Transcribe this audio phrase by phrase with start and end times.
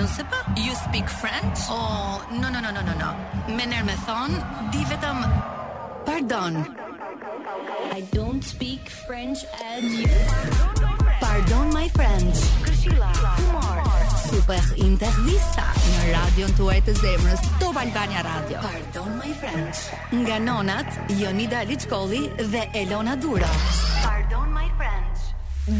[0.00, 0.42] je ne sais pas.
[0.56, 1.58] You speak French?
[1.68, 3.54] Oh, no, no, no, no, no, no.
[3.54, 4.40] Me nërë me thonë,
[4.72, 5.24] di vetëm...
[6.06, 6.64] Pardon.
[7.92, 9.38] I don't speak French
[9.70, 10.08] and you...
[11.20, 12.32] Pardon, my friend.
[12.64, 13.10] Këshila,
[14.30, 18.62] Super intervista në radio në tuaj të zemrës, Top Albania Radio.
[18.64, 19.82] Pardon, my friend.
[20.22, 23.50] Nga nonat, Jonida Lichkoli dhe Elona Dura
[24.00, 24.09] Pardon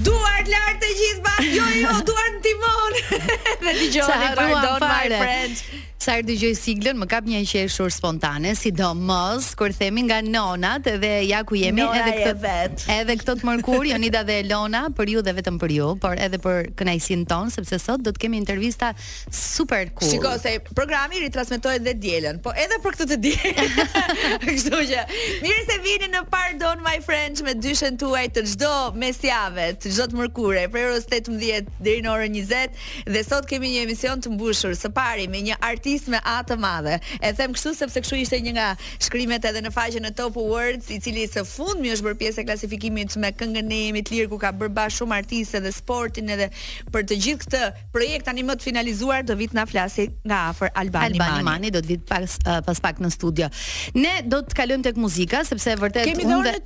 [0.04, 1.50] duart lart të gjithë bash.
[1.50, 2.98] Jo, jo, jo, duart në timon.
[3.66, 5.62] Dhe dëgjoni pardon my friend.
[6.00, 11.10] Sa herë dëgjoj siglën, më kap një qeshur spontane, sidomos kur themi nga nonat edhe
[11.28, 12.84] ja ku jemi edhe këtë vet.
[12.94, 16.40] Edhe këtë të mërkur, Jonida dhe Elona, për ju dhe vetëm për ju, por edhe
[16.40, 18.94] për kënaqësinë ton, sepse sot do të kemi intervista
[19.28, 20.08] super cool.
[20.08, 23.76] Shikoj se programi ritransmetohet dhe dielën, po edhe për këtë të dielën.
[24.48, 25.04] Kështu që
[25.44, 29.68] mirë se vini në Pardon My Friends me dyshën tuaj të çdo mesjavë.
[29.80, 29.96] Mirëmëngjes.
[29.96, 34.20] Çdo të mërkurë, prej orës 18 deri në orën 20 dhe sot kemi një emision
[34.22, 36.98] të mbushur së pari me një artist me A të madhe.
[37.22, 38.66] E them kështu sepse kështu ishte një nga
[39.00, 42.44] shkrimet edhe në faqen e Top Words, i cili së fundmi është bërë pjesë e
[42.46, 46.50] klasifikimit me këngën e Emit Lir ku ka bërë bash shumë artistë dhe sportin edhe
[46.92, 47.62] për të gjithë këtë
[47.94, 51.20] projekt tani më të finalizuar do vit na flasi nga afër Albani Mani.
[51.20, 53.48] Albani Mani do të vit pas, pas pak në studio.
[53.96, 56.56] Ne do të kalojmë tek muzika sepse vërtet unë dhe,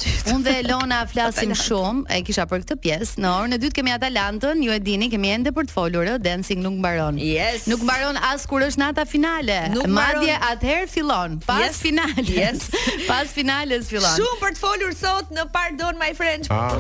[0.47, 4.61] dhe Elona flasim shumë e kisha për këtë pjesë në orën e dytë kemi Atalantën,
[4.65, 7.17] ju e dini, kemi ende për të folur, Dancing nuk mbaron.
[7.21, 7.67] Yes.
[7.71, 9.57] Nuk mbaron as kur është nata finale.
[9.91, 11.81] Madje atëherë fillon, pas yes.
[11.85, 12.31] finales.
[12.31, 12.69] Yes.
[13.11, 14.15] pas finales fillon.
[14.17, 16.51] Shumë për të folur sot në Pardon My Friends.
[16.55, 16.73] Ah.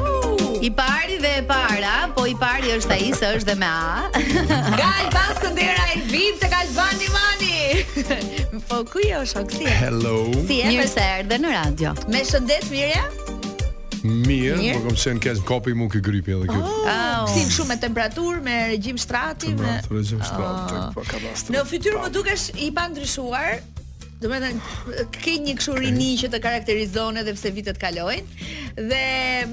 [0.64, 4.08] I pari dhe e para, po i pari është ai se është dhe me A.
[4.80, 6.74] Gal pas ndër ai vit të kaq
[7.12, 7.52] mani.
[8.68, 9.66] Po ku je shoksi?
[9.80, 10.16] Hello.
[10.48, 11.92] Si Mirë se erdhe në radio.
[12.08, 13.02] Me shëndet Mirja.
[14.04, 16.64] Mirë, mirë, por kam qenë kes kopi më kë gripi edhe kjo.
[16.84, 17.30] Ah, oh.
[17.32, 19.70] sim shumë me temperaturë, me regjim shtrati, me.
[19.88, 20.90] regjim shtrati, oh.
[20.92, 21.54] po, ka dashur.
[21.54, 23.54] Në fytyrë më dukesh i pa ndryshuar.
[24.20, 28.52] Do të thënë, ke një kshurini që të karakterizon edhe pse vitet kalojnë.
[28.92, 29.00] Dhe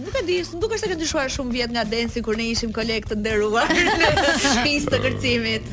[0.02, 2.76] nuk e di, nuk duket se ke ndryshuar shumë vjet nga densi kur ne ishim
[2.76, 3.72] koleg të ndërruar
[4.04, 5.72] në shtëpisë të kërcimit.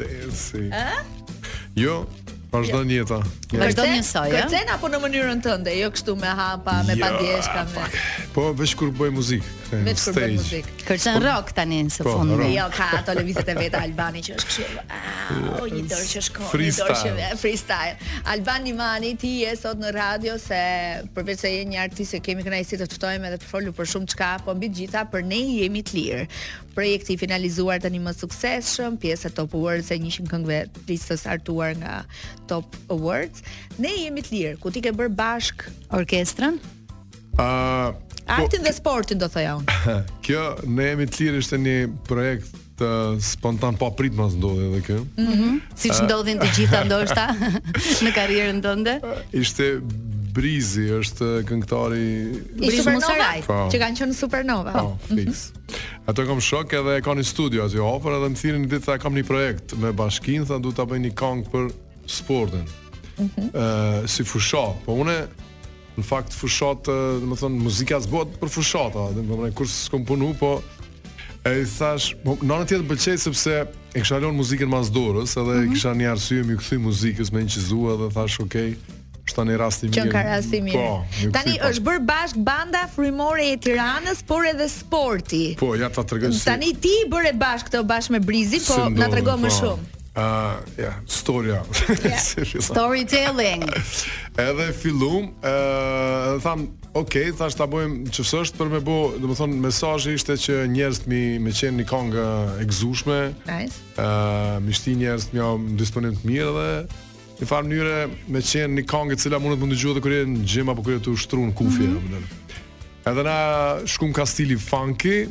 [0.00, 0.66] Densi.
[0.70, 1.02] Ë?
[1.76, 2.00] Jo,
[2.56, 3.16] Vazhdo një jetë.
[3.52, 4.66] një Kërcen jo?
[4.76, 7.88] apo në mënyrën tënde, jo kështu me hapa, me pandjeshka, me.
[8.36, 10.32] Po, veç kur bëj muzikë kthejmë në stage.
[10.38, 10.74] muzikë.
[10.86, 12.42] Kërcën po, rock tani në po, fund.
[12.52, 14.66] Jo, ka ato lëvizjet e veta Albani që është kështu.
[14.96, 18.12] Ah, oh, një dorë që shkon, një dorë që freestyle.
[18.34, 20.60] Albani Mani ti je sot në radio se
[21.16, 24.10] përveç se je një artist që kemi kënaqësi të ftojmë edhe të folu për shumë
[24.14, 26.22] çka, po mbi të gjitha për ne jemi të lirë.
[26.76, 30.60] Projekti i finalizuar tani më suksesshëm, pjesa Top Awards e njëshim këngëve
[30.92, 31.96] listës hartuar nga
[32.52, 33.44] Top Awards.
[33.80, 35.64] Ne jemi të lirë, ku ti ke bërë bashk
[35.96, 36.60] orkestrën?
[37.40, 37.46] Ah,
[37.90, 39.98] uh, Po- Artin dhe sportin do thoja unë.
[40.26, 41.74] Kjo ne jemi të lirë një
[42.08, 42.88] projekt të
[43.24, 44.96] spontan pa po pritmas ndodhi edhe kjo.
[45.14, 45.36] Mhm.
[45.36, 47.28] Mm Siç ndodhin të gjitha ndoshta
[48.04, 48.96] në karrierën ndë.
[49.38, 49.68] Ishte
[50.36, 52.02] Brizi është këngëtari
[52.66, 53.60] i Supernovaj, po.
[53.72, 54.74] që kanë qenë Supernova.
[54.76, 55.46] Po, fix.
[56.10, 59.24] Ato kam shok edhe e kanë studio aty ofër edhe më thirrën ditë kam një
[59.30, 61.72] projekt me bashkinë, thënë duhet ta bëni këngë për
[62.18, 62.66] sportin.
[63.16, 64.10] Ëh, mhm.
[64.12, 65.16] si fusha, po unë
[66.00, 70.04] në fakt fushat, do të thon muzika zbohet për fushata, do të thon kur s'kam
[70.08, 70.56] punu, po
[71.46, 75.46] e thash, po, në anën tjetër pëlqej sepse e kisha lënë muzikën mas dorës, edhe
[75.46, 75.74] mm -hmm.
[75.74, 78.56] kisha një arsye më kthy muzikës me incizua dhe thash, ok,
[79.26, 80.02] është tani rasti i mirë.
[80.02, 80.76] Qen ka rasti i mirë.
[80.76, 85.56] Po, tani është bër bashk banda frymore e Tiranës, por edhe sporti.
[85.58, 86.28] Po, ja ta tregoj.
[86.28, 89.56] Mm, tani ti bërë bashk këto bashkë me Brizin, po na tregon më po.
[89.60, 89.95] shumë.
[90.16, 91.62] Uh, eh, ah, yeah, ja,
[92.36, 92.62] Yeah.
[92.72, 93.64] Storytelling.
[94.36, 96.62] Edhe fillum, ë uh, eh, tham,
[96.96, 101.20] ok, thash ta bëjm ç's është për me bë, domethënë mesazhi ishte që njerëzit mi
[101.44, 103.18] më qenë një këngë e eh, gëzueshme.
[103.28, 103.84] Ë, nice.
[104.00, 108.80] uh, më shtin njerëz më janë disponim të mirë dhe në farë mënyrë më qenë
[108.80, 111.52] një këngë që mund mundet mund të dëgjojë kurrë në gym apo kurrë të ushtron
[111.60, 112.28] kufi mm -hmm.
[113.10, 113.36] Edhe na
[113.86, 115.28] shkum Kastili Funky,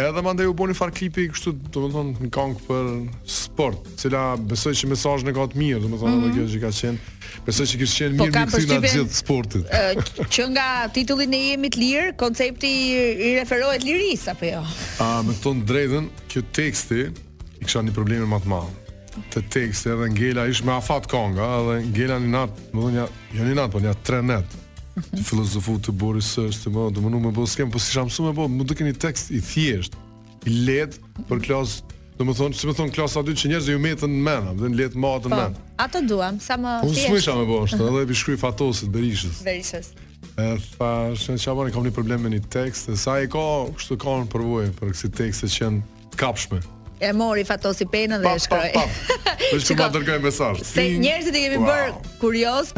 [0.00, 2.90] Edhe mandej u bëni far farë klipi, kështu, të një këngë në kankë për
[3.36, 6.36] sport, cila besoj që mesajnë e ka të mirë, domethënë mhm.
[6.36, 7.06] kjo që ka qenë.
[7.46, 11.70] Përsa që kështë qenë po, mirë një këtë gjithë sportit Që nga titulli ne jemi
[11.70, 14.62] të lirë Koncepti i referohet lirisë për jo
[15.04, 17.04] A me tonë drejten Kjo teksti
[17.60, 18.96] i kisha një probleme më të madhe.
[19.32, 23.06] Të tekst edhe Ngela ishte me afat konga, edhe Ngela në nat, më thonë ja,
[23.36, 24.58] jo në natë, po ja tre net.
[25.10, 28.10] Ti filozofu të Boris Sës, të më do më numë bëu skem, po si jam
[28.10, 29.94] shumë po, më duket një tekst i thjesht,
[30.50, 31.88] i lehtë për klasë
[32.20, 34.68] Do të thonë, si më thon klasa 2 që njerëzit ju metën në mend, do
[34.68, 35.60] në lehtë më atë po, mend.
[35.80, 36.90] Atë duam, sa më thjesht.
[36.90, 39.38] Unë smisha me bosht, edhe i shkruaj fatosit Berishës.
[39.46, 39.88] Berishës.
[40.36, 43.40] E thash, në qabon e kam një problem me një tekst, e sa e ka,
[43.78, 46.60] kështu ka në përvoj, për kësi tekste që janë kapshme.
[47.00, 48.72] E mori fatosi penën dhe e shkroi.
[48.74, 50.60] Po shumë ma dërgoj mesazh.
[50.68, 51.70] Se njerëzit i kemi wow.
[51.70, 52.74] bër kurioz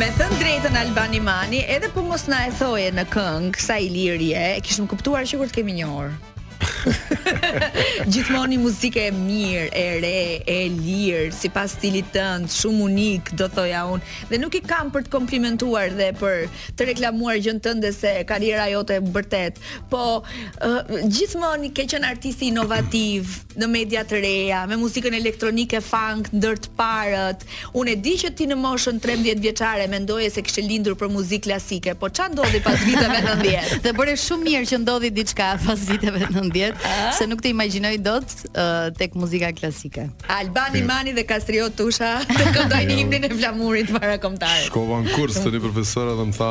[0.00, 3.90] me thën drejtën Albani Mani, edhe po mos na e thoje në këngë sa i
[3.92, 6.16] lirje, kishim kuptuar sigurt kemi një orë.
[8.12, 10.20] Gjithmonë një muzikë e mirë, e re,
[10.50, 14.12] e lirë, sipas stilit tënd, shumë unik, do thoja unë.
[14.30, 16.46] Dhe nuk i kam për të komplimentuar dhe për
[16.78, 19.60] të reklamuar gjën tënde se karriera jote e vërtet,
[19.92, 26.30] po uh, gjithmonë ke qenë artisti inovativ në media të reja, me muzikën elektronike funk
[26.36, 27.46] ndër parët.
[27.76, 31.48] Unë e di që ti në moshën 13 vjeçare mendoje se kështë lindur për muzikë
[31.50, 33.82] klasike, po çfarë ndodhi pas viteve 90?
[33.86, 37.10] dhe bëre shumë mirë që ndodhi diçka pas viteve Ah.
[37.18, 40.08] se nuk të imagjinoj dot uh, tek muzika klasike.
[40.30, 40.86] Albani Pim.
[40.90, 44.68] Mani dhe Kastriot Tusha të këndojnë himnin e flamurit para kombëtarit.
[44.70, 46.50] Shkova në kurs tani profesora dhe më tha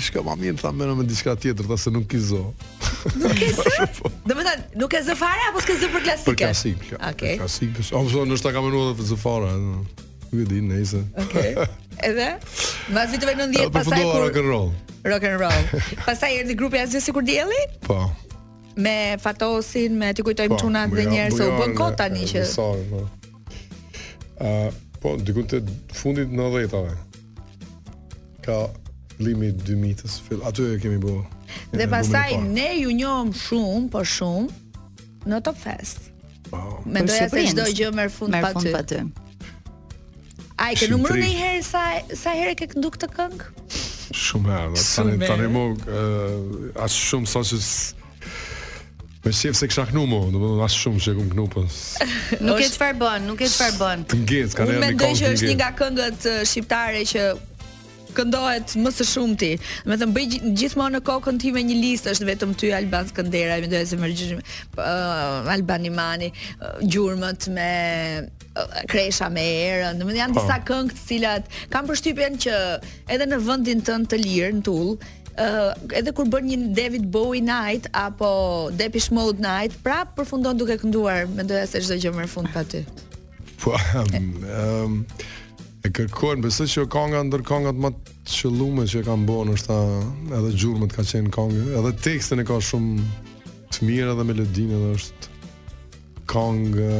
[0.00, 2.38] Shka ma mirë tha më me diska tjetër Tha se nuk i zo
[3.20, 3.84] Nuk e zë?
[4.24, 6.24] Dhe më ta nuk e zë fare Apo s'ke zë për klasike?
[6.30, 7.36] Për klasike, Për klasik okay.
[7.36, 11.04] Për klasik Nështë ta ka menua dhe për zë fare Nuk e di në ise
[12.00, 12.30] Edhe?
[12.96, 14.72] Ma zë vitëve në ndjetë Pasaj kur Rock and roll
[15.12, 17.62] Rock and roll Pasaj e rëdi Asë gjësë djeli?
[17.84, 18.00] Po
[18.76, 22.42] me fatosin, me ti kujtojm po, çunat dhe njerë se u bën kot tani që.
[24.42, 25.60] Ë, po, po diku te
[25.94, 28.08] fundit në 90-tave.
[28.44, 28.58] Ka
[29.22, 30.42] limi 2000 fill.
[30.44, 31.22] aty e kemi bëu.
[31.76, 36.10] Dhe pastaj ne ju njohëm shumë, po shumë në Top Fest.
[36.86, 38.50] Me do të çdo gjë merr fund pa
[38.82, 39.00] ty.
[40.54, 41.82] A e ke numëruar një herë sa
[42.14, 43.50] sa herë ke këndu këtë këngë?
[44.14, 47.58] Shumë herë, tani tani më ë as shumë sa që
[49.24, 51.78] Me shef se kësha knu mu, në bëndon asë shumë që e këmë knu pës.
[51.94, 52.04] Po
[52.44, 54.02] nuk e qëfar bën, nuk e qëfar bën.
[54.12, 57.22] Të ngec, ka në e mikon që është një nga këngët shqiptare që
[58.18, 59.50] këndohet më së shumti.
[59.86, 63.58] Do të thënë bëj gjithmonë në kokën time një listë, është vetëm ty Alban Skënderaj,
[63.64, 66.28] më duhet të më gjithë uh, Albani Mani,
[66.60, 67.72] uh, gjurmët me
[68.86, 69.42] kresha me
[69.72, 70.44] erë, Do të janë po.
[70.44, 72.56] disa këngë të cilat kam përshtypjen që
[73.10, 74.92] edhe në vendin tënd të lirë, në Tull,
[75.38, 80.76] uh, edhe kur bën një David Bowie Night apo Depeche Mode Night, prap përfundon duke
[80.82, 82.84] kënduar, mendoja se çdo gjë merr fund pa ty.
[83.62, 84.96] Po, ehm um,
[85.84, 87.90] e kërkojnë, besoj që kanga ndër kangat më
[88.24, 89.78] të qëllume që kanë bën është ta
[90.38, 93.06] edhe gjurmët ka qenë kanga, edhe tekstin e ka shumë
[93.74, 95.32] të mirë edhe melodinë edhe është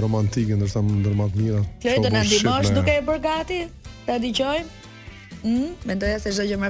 [0.04, 1.62] romantike ndërsa ndër më të mira.
[1.82, 3.62] Ti do na ndihmosh duke e bërë gati?
[4.06, 4.83] Ta dëgjojmë.
[5.44, 6.68] Mm, mendoja se çdo gjë më.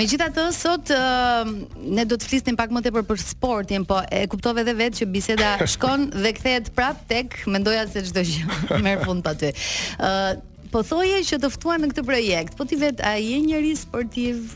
[0.00, 4.64] Megjithatë sot uh, ne do të flisnim pak më tepër për sportin, po e kuptove
[4.66, 9.26] edhe vetë që biseda shkon dhe kthehet prap tek mendoja se çdo gjë merr fund
[9.30, 9.52] aty.
[10.02, 10.38] Ë uh,
[10.74, 14.50] po thoje që të ftuam në këtë projekt, po ti vet a je njëri sportiv?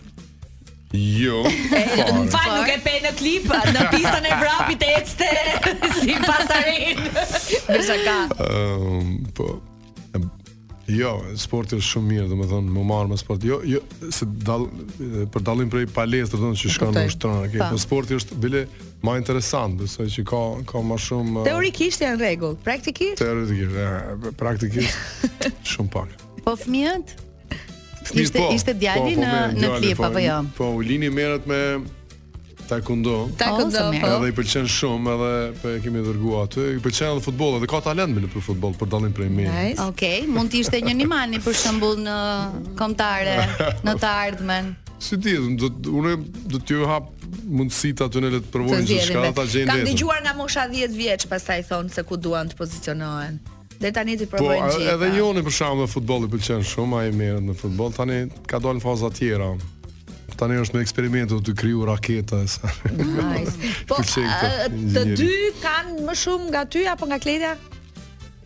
[0.93, 1.39] Jo.
[1.47, 7.01] Në fakt nuk e pe në klip, në pistën e vrapit e ecte si pasarin.
[7.71, 8.17] Bërsa ka.
[8.45, 9.49] Um, po,
[10.91, 13.45] Jo, sporti është shumë mirë, domethënë, më marr më sport.
[13.47, 13.79] Jo, jo,
[14.13, 14.65] se dal
[15.31, 18.65] për dallim prej palestrës, domethënë, që shkon në ushtron, ke, po sporti është bile
[19.07, 23.23] më interesant, besoj që ka ka më shumë Teorikisht janë rregull, praktikisht?
[23.23, 25.27] Teorikisht, ja, praktikisht
[25.73, 26.19] shumë pak.
[26.43, 27.15] Po fëmijët?
[28.19, 30.39] Ishte po, ishte djali po, po, në po, në klip apo po, jo?
[30.59, 31.63] Po, u lini merret me
[32.73, 33.29] ta kundo.
[33.37, 33.79] Ta kundo.
[33.79, 34.07] Oh, po.
[34.11, 36.67] Edhe i pëlqen shumë, edhe po e kemi dërguar aty.
[36.79, 39.51] I pëlqen edhe futbolli, edhe ka talent me për futboll, për dallim prej mirë.
[39.53, 39.83] Nice.
[39.89, 42.17] Okej, okay, mund të ishte një animali për shembull në
[42.79, 43.39] kontare,
[43.87, 44.73] në të ardhmen.
[45.03, 46.13] Si ti, do të unë
[46.53, 47.09] do të ju hap
[47.43, 49.73] mundësit aty në let provojë të shkallat ta gjendë.
[49.73, 53.41] Kan dëgjuar nga mosha 10 vjeç, pastaj thon se ku duan të pozicionohen.
[53.83, 54.83] Dhe tani ti provojnë gjithë.
[54.85, 57.91] Po, edhe joni për shembull futbolli pëlqen shumë, ai merret në futboll.
[57.97, 59.49] Tani ka dalë në faza të tjera
[60.43, 62.71] tani është me eksperimente të kriju raketa e sa.
[63.89, 67.53] Po, të dy kanë më shumë nga ty apo nga Kleta?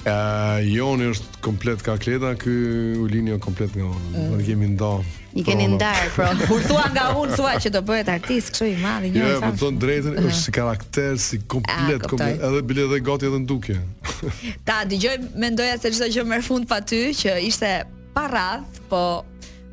[0.06, 2.52] Ë, uh, Joni është komplet ka Kleta, ky
[3.00, 4.10] Ulini është komplet nga unë.
[4.10, 4.26] Mm.
[4.36, 4.90] Ne kemi nda.
[5.36, 6.28] I keni ndar, pra.
[6.48, 9.32] Kur thua nga unë thua që do bëhet artist, kështu i madh jo, njëri.
[9.32, 13.28] Jo, po thon drejtën, është si karakter, si komplet, A, komplet, edhe bile edhe gati
[13.30, 13.78] edhe në ndukje.
[14.68, 17.72] Ta dëgjoj, mendoja se çdo gjë merr fund pa ty, që ishte
[18.16, 19.00] pa radh, po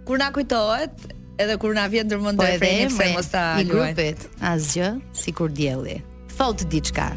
[0.07, 1.11] kur na kujtohet,
[1.41, 5.99] edhe kur na vjen ndërmend po edhe emri mos ta i grupit asgjë sikur dielli
[6.35, 7.07] thot diçka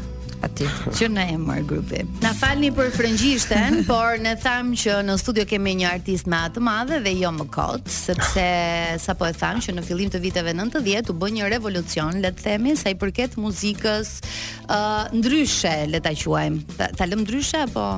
[0.45, 2.03] aty që në emër grupi.
[2.21, 6.61] Na falni për frëngjishten, por ne tham që në studio kemi një artist me atë
[6.61, 8.45] madhe dhe jo më kot, sepse
[9.01, 12.45] sapo e tham që në fillim të viteve 90 u bë një revolucion, le të
[12.51, 16.77] themi, sa i përket muzikës ë uh, ndryshe, le ta quajmë.
[16.77, 17.89] Ta, ta lëm ndryshe apo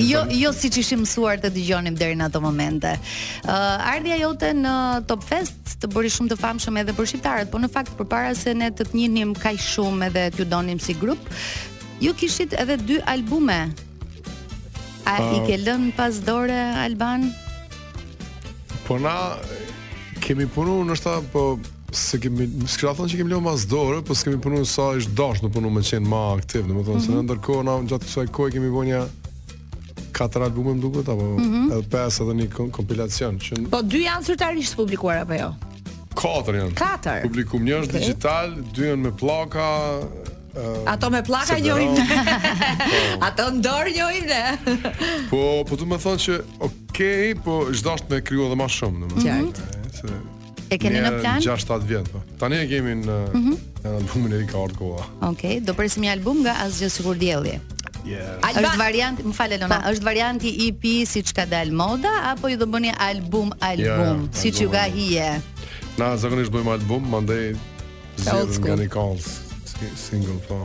[0.00, 2.94] Jo, jo si që ishim mësuar të dëgjonim dheri në ato momente.
[2.96, 4.72] Uh, ardhja jote në
[5.08, 8.30] Top Fest të bëri shumë të famshëm edhe për shqiptarët, po në fakt për para
[8.38, 11.20] se ne të të njënim kaj shumë edhe të donim si grup,
[12.00, 13.58] ju kishit edhe dy albume.
[15.04, 15.46] A uh, i ah.
[15.48, 16.56] ke lënë pas dore,
[16.86, 17.28] Alban?
[18.88, 19.12] Po na
[20.24, 21.58] kemi punu në shta, po
[21.92, 25.42] se kemi s'ka thonë që kemi lënë pas dore po s'kemi punuar sa është dash
[25.44, 27.04] në punu me qenë më aktiv, domethënë mm -hmm.
[27.04, 27.26] se mhm.
[27.28, 29.02] ndërkohë na gjatë kësaj kohe kemi bënë një
[30.14, 31.72] katër albume më duket apo mm -hmm.
[31.72, 35.48] edhe pesë edhe një kompilacion që Po dy janë zyrtarisht publikuar apo jo?
[36.14, 36.74] Katër janë.
[36.76, 37.22] Katër.
[37.22, 38.00] Publikum një është okay.
[38.04, 39.68] digital, dy janë me pllaka,
[40.52, 42.06] Um, Ato me pllaka njohim ne.
[43.20, 44.44] Ato ndor njohim ne.
[45.30, 46.34] po, po do të them po se
[46.68, 49.38] okay, po çdo me kriju edhe më shumë, domethënë.
[49.38, 50.22] Mm -hmm.
[50.72, 51.38] E keni në plan?
[51.40, 52.18] 6-7 vjet po.
[52.40, 53.56] Tani e kemi në mm -hmm.
[54.00, 54.84] albumin e Ricardo.
[54.84, 57.54] Okej, okay, do presim një album nga asgjë sikur dielli.
[58.06, 58.38] Yeah.
[58.42, 59.78] Është variant, më fal Elona.
[59.82, 59.92] Po.
[59.94, 64.38] Është varianti i EP siç ka dal moda apo ju do bëni album album yeah,
[64.42, 65.28] siç ju ka hije?
[66.00, 67.52] Na zakonisht bëjmë album, mandej
[68.18, 69.28] zgjidhim Gani Calls
[69.98, 70.60] single po.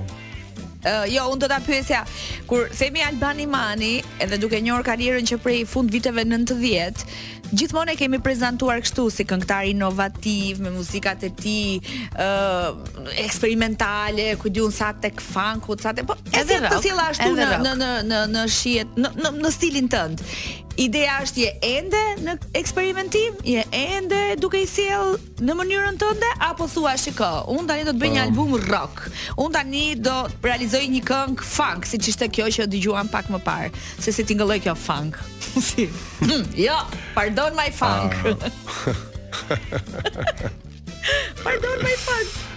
[0.88, 2.02] Uh, jo, unë do ta pyesja
[2.48, 7.04] kur Semi Albani Mani, edhe duke njohur karrierën që prej fund viteve 90,
[7.52, 14.30] gjithmonë e kemi prezantuar kështu si këngëtar inovativ me muzikat e tij, ë uh, eksperimentale,
[14.40, 18.22] ku diun sa tek funk, sa tek, po edhe të sillla ashtu në në në
[18.38, 20.24] në shihet në në në stilin tënd.
[20.78, 26.68] Ideja është je ende në eksperimentim, je ende duke i sjell në mënyrën tënde apo
[26.70, 28.26] thua shiko, un tani do të bëj një po.
[28.28, 29.02] album rock.
[29.42, 33.40] Un tani do të realizoj një këngë funk, siç ishte kjo që dëgjuan pak më
[33.48, 33.72] parë,
[34.06, 35.18] se si tingëlloj kjo funk.
[35.66, 35.88] Si.
[36.20, 36.76] Hmm, jo,
[37.16, 38.14] pardon my funk.
[38.38, 39.42] Ah.
[41.46, 42.57] Pardon my funk.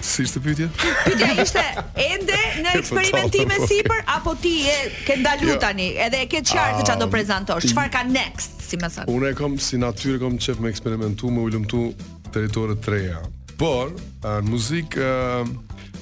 [0.00, 0.68] Si ishte pyetja?
[1.04, 1.60] Pyetja ishte
[1.94, 3.66] ende në po, eksperimentime po?
[3.68, 5.58] sipër apo ti e ke ndalu jo.
[5.60, 7.68] tani edhe e ke qartë se çfarë do ah, prezantosh?
[7.74, 8.56] Çfarë ka next?
[8.70, 9.10] si më thënë.
[9.12, 11.84] Unë e kam si natyrë kam qef me eksperimentu, me ullumtu
[12.32, 12.46] të
[12.84, 13.18] treja.
[13.60, 13.90] Por,
[14.22, 15.08] në muzikë,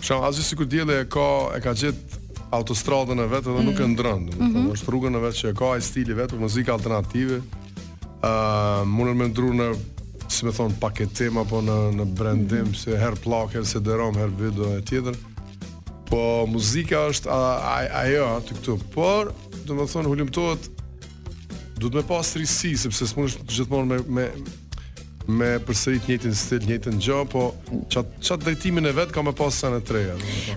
[0.04, 2.22] shumë, asë si kur djele e ka, e ka gjithë
[2.54, 3.66] autostradën e vetë dhe mm.
[3.68, 3.92] nuk e mhm.
[3.96, 4.72] ndrën, mm -hmm.
[4.72, 9.28] është rrugën e vetë që e ka e stili vetë, muzikë alternative, uh, më me
[9.32, 9.70] ndru në
[10.38, 12.80] si më thon paketim apo në në brendim mm -hmm.
[12.82, 15.14] se her plakën se derom her video e tjetër.
[16.10, 16.22] Po
[16.54, 17.26] muzika është
[18.02, 19.32] ajo aty këtu, por
[19.66, 20.70] do të thon hulumtohet
[21.78, 24.24] duhet me pas rrisi sepse s'mund gjithmonë me me
[25.28, 27.42] me përsërit njëjtin stil, njëjtën gjë, po
[27.92, 30.14] çat çat drejtimin e vet kam e pas sa në treja.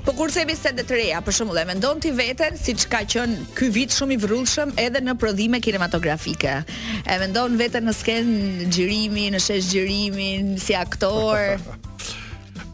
[0.08, 3.50] Po kur themi se në treja, për shembull, e mendon ti veten siç ka qenë
[3.58, 6.56] ky vit shumë i vrrullshëm edhe në prodhime kinematografike.
[7.04, 11.36] E mendon veten në skenë xhirimi, në shesh xhirimin, si aktor.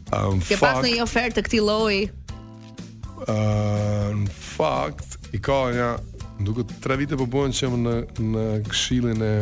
[0.07, 0.85] Ëm um, fakt.
[0.87, 2.05] një ofertë të këtij lloji.
[3.27, 4.21] Ëm um,
[4.53, 5.89] fakt, i ka një
[6.47, 7.95] duket tre vite po bëhen që në
[8.35, 9.33] në këshillin e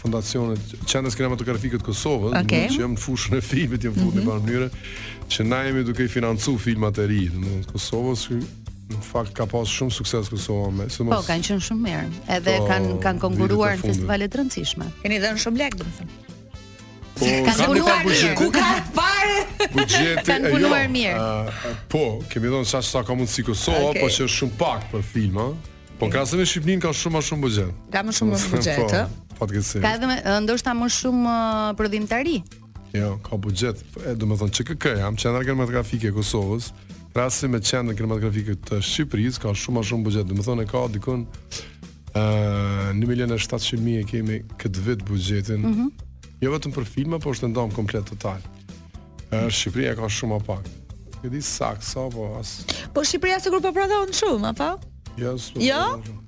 [0.00, 2.68] fondacionet Qendës Kinematografike të Kosovës, okay.
[2.72, 4.70] që jam në fushën e filmit, jam në mm mënyrë
[5.30, 8.38] që na jemi duke i financu filmat e ri, domethënë Kosovës që
[8.90, 10.88] në fakt ka pas shumë sukses Kosova me.
[10.88, 12.24] Po, kanë qenë shumë mirë.
[12.38, 14.88] Edhe po, kanë kanë konkurruar në festivale të rëndësishme.
[15.04, 16.18] Keni dhënë shumë lek, domethënë.
[17.20, 18.66] Po, kanë punuar ku ka
[18.96, 19.40] parë?
[19.76, 21.16] Buxheti kanë jo, punuar jo, mirë.
[21.20, 22.02] A, po,
[22.32, 24.02] kemi dhënë sa sa ka mundësi Kosova, okay.
[24.02, 25.46] po që është shumë pak për filma.
[26.00, 27.74] Po krasë me Shqipnin ka shumë më shumë bugjet.
[27.94, 29.80] Ka më shumë më bugjet, po patjetër.
[29.84, 31.34] Ka edhe ndoshta më shumë
[31.80, 32.38] prodhimtari.
[32.94, 33.80] Jo, ka buxhet.
[34.04, 36.72] E do të thonë ÇKK jam, Qendra Kinematografike e Kosovës.
[37.14, 40.30] Krasi me Qendrën Kinematografike të Shqipërisë ka shumë më shumë buxhet.
[40.30, 41.24] Do të thonë ka dikon
[42.14, 42.26] ë
[42.90, 45.60] 1 milion 700 mijë kemi këtë vit buxhetin.
[45.64, 45.88] Mm -hmm.
[46.42, 48.40] Jo vetëm për filma, por është ndonjë komplet total.
[49.30, 50.64] Uh, Shqipëria ka shumë më pak.
[51.22, 52.64] Këdi sak, sa, po as...
[52.94, 54.70] Po Shqipëria kur po prodhon shumë, apo?
[55.18, 55.74] Yes, jo.
[55.74, 55.84] jo?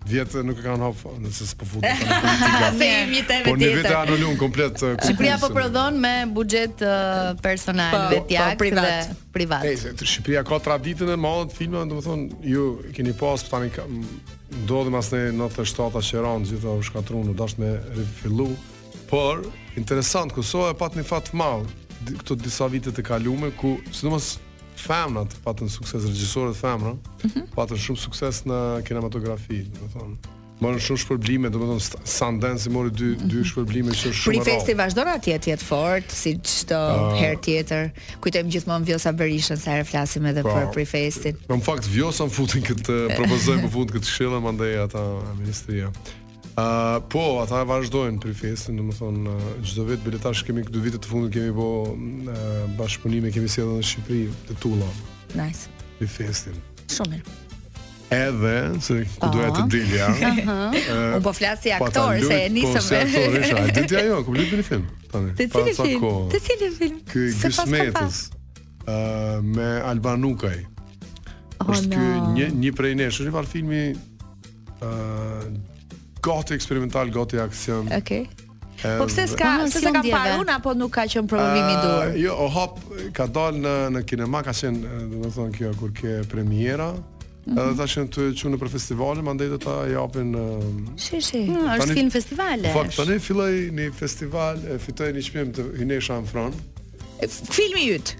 [0.08, 2.02] Vjet nuk e kanë hofa, nëse s'po futet.
[2.02, 3.52] një jemi te vetë.
[3.52, 4.74] Po ne komplet.
[4.82, 9.66] Uh, Shqipëria po prodhon me buxhet uh, personal vetjak po, po, dhe privat.
[9.70, 13.70] Ej, se Shqipëria ka traditën e madhe të filmave, thonë, ju keni pas tani
[14.64, 18.50] ndodhem as në 97 që shëron gjitha u shkatruan u dash me rifillu.
[19.08, 19.46] Por
[19.78, 21.68] interesant e pat një fat të madh
[22.24, 24.34] këto disa vite të kaluara ku sidomos
[24.78, 27.48] femna të patën sukses regjisorë të femra, mm -hmm.
[27.56, 30.16] patën shumë sukses në kinematografi, domethënë.
[30.62, 33.30] Morën shumë shpërblime, do të Sundance mori dy mm -hmm.
[33.30, 33.44] dy mhm.
[33.50, 34.30] shpërblime që shumë.
[34.36, 37.90] Pri festi vazhdon atje jetë fort si çdo uh, herë tjetër.
[38.22, 41.36] Kujtojmë gjithmonë Vjosa Berishën sa herë flasim edhe pra, për Pri festin.
[41.50, 45.00] Në fakt Vjosa mfutin këtë propozoj mfut këtë këshillën mandej ata
[45.38, 45.90] ministria.
[46.52, 50.60] Uh, po, ata e vazhdojnë për festën, do më thonë uh, çdo vit biletash kemi
[50.66, 52.42] këtu vitet të fundit kemi po uh,
[52.76, 54.88] bashkëpunime, kemi edhe në Shqipëri të tulla.
[55.32, 55.70] Nice.
[55.96, 56.58] Për festën.
[56.92, 57.38] Shumë mirë.
[58.18, 58.52] Edhe,
[58.84, 60.10] se ku doja të dilja.
[60.28, 60.58] Aha.
[60.76, 62.76] Uh Un po flas si aktor se e po, nisëm.
[62.76, 63.64] Po, si aktor isha.
[63.80, 64.84] Ditë ajo, ku lidh në film?
[65.08, 66.06] Të cilë film?
[66.36, 67.00] të cilë film?
[67.14, 68.22] Ky Gjysmetës.
[69.56, 70.58] me Albanukaj.
[71.62, 72.30] Oh, është no.
[72.36, 73.84] një një prej nesh, është një film i
[76.22, 77.88] gati eksperimental, gati aksion.
[77.96, 77.98] Okej.
[77.98, 78.26] Okay.
[78.98, 82.16] Po pse s'ka, ah, s'ka parun apo nuk ka qen provim i ah, dur.
[82.18, 82.80] Jo, o hop,
[83.14, 86.88] ka dal në në kinema, ka qen, eh, do të them kjo kur ke premiera.
[87.44, 87.58] Mhm.
[87.58, 90.32] Edhe tash janë të çu në për festival, mandej do ta japin.
[90.96, 91.44] Si, si.
[91.60, 92.72] Ah, është film festivale.
[92.74, 96.52] Po tani filloi në festival, fitoi një çmim të Hinesha Amfron.
[97.52, 98.16] Filmi i yt.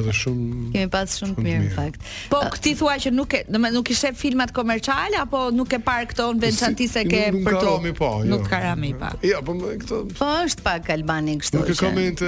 [0.01, 2.05] edhe shumë kemi pas shumë, të mirë në fakt.
[2.31, 6.09] Po uh, ti thua që nuk e, do nuk filmat komerciale apo nuk e parë
[6.11, 7.73] këto në veçanti se ke për to.
[7.97, 8.31] Po, nuk ka pa, jo.
[8.31, 9.09] Nuk ka rami pa.
[9.25, 10.01] Jo, ja, po këto.
[10.19, 11.61] Po është pak albani kështu.
[11.61, 11.85] Nuk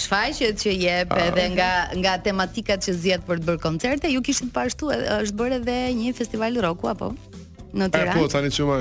[0.00, 1.20] shfaqjet që jep ah.
[1.28, 1.70] edhe nga
[2.02, 5.76] nga tematikat që zihet për të bërë koncerte, ju kishit po ashtu është bërë edhe
[5.96, 7.40] një festival rocku po.
[7.72, 8.16] Në po, Tiranë.
[8.20, 8.78] Po, tani që ma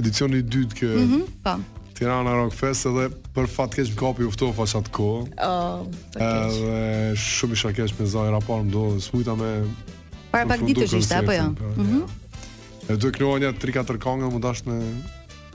[0.00, 0.90] edicioni i dytë kë.
[1.00, 1.56] Mhm, mm po.
[1.94, 3.04] Tirana Rock Fest edhe
[3.36, 5.04] për fat keq më kapi uftofa çat ko.
[5.38, 5.84] Oh,
[6.14, 6.18] po.
[6.18, 9.52] Ë, shumë i shaqes me zonë pa më do, smujta me.
[10.32, 11.44] Para pak ditësh ishte apo jo?
[11.60, 12.08] Po, mhm.
[12.96, 14.80] Edhe këto janë tri katër kënga më dash me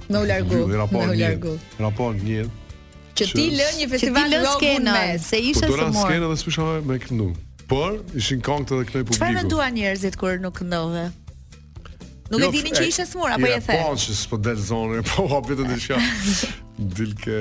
[0.09, 0.63] në largu.
[0.71, 0.79] Në
[1.19, 1.57] largu.
[1.77, 2.45] Në një.
[3.19, 5.91] Që ti lë një festival rock në mes, se isha se mor.
[5.91, 7.29] Do të skenë dhe smujsha me këndu.
[7.69, 9.19] Por ishin këngë të këtij publiku.
[9.19, 11.09] Çfarë duan njerëzit kur nuk këndove?
[12.31, 13.77] Nuk jo, e dinin që ishe smur apo je the.
[13.81, 15.97] Po, që s'po del zonë, po hapi të diçka.
[16.99, 17.39] Dil ke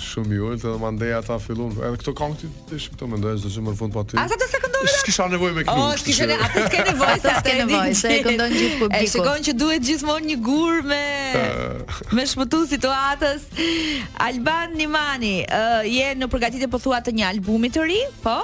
[0.00, 1.74] shumë i ulët edhe mandej ata filluan.
[1.84, 4.16] Edhe këto këngë ti e shpëton mendoj se më fund pa ty.
[4.22, 4.90] Asa të sekondojnë.
[4.94, 5.82] Ti s'kisha nevojë me këtu.
[5.82, 9.00] Oh, ti s'ke atë s'ke nevojë, s'ke nevojë, se e këndon gjithë publiku.
[9.02, 11.00] E shikon që duhet gjithmonë një gur me
[12.20, 13.48] me shpëtu situatës.
[14.28, 18.38] Alban Nimani, uh, je në përgatitje po thua të një albumi të ri, po?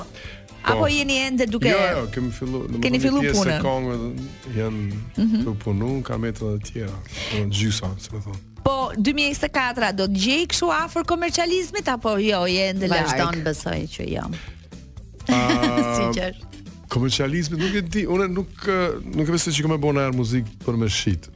[0.67, 0.73] Po.
[0.73, 2.67] Apo jeni ende duke Jo, jo, kemi filluar.
[2.83, 3.57] Keni filluar punën.
[3.57, 5.43] Pjesë këngë janë mhm.
[5.47, 6.97] të punu, kam më të tjera,
[7.31, 8.45] të gjysa, si më thonë.
[8.61, 13.09] Po 2024 do të gjej kështu afër komercializmit apo jo, je ende larg.
[13.09, 14.29] Vazhdon besoj që jo.
[15.25, 16.41] Si që ah,
[16.91, 20.57] Komercializmi nuk e di, unë nuk nuk e besoj që çka më bën ajër muzikë
[20.67, 21.29] për me shit.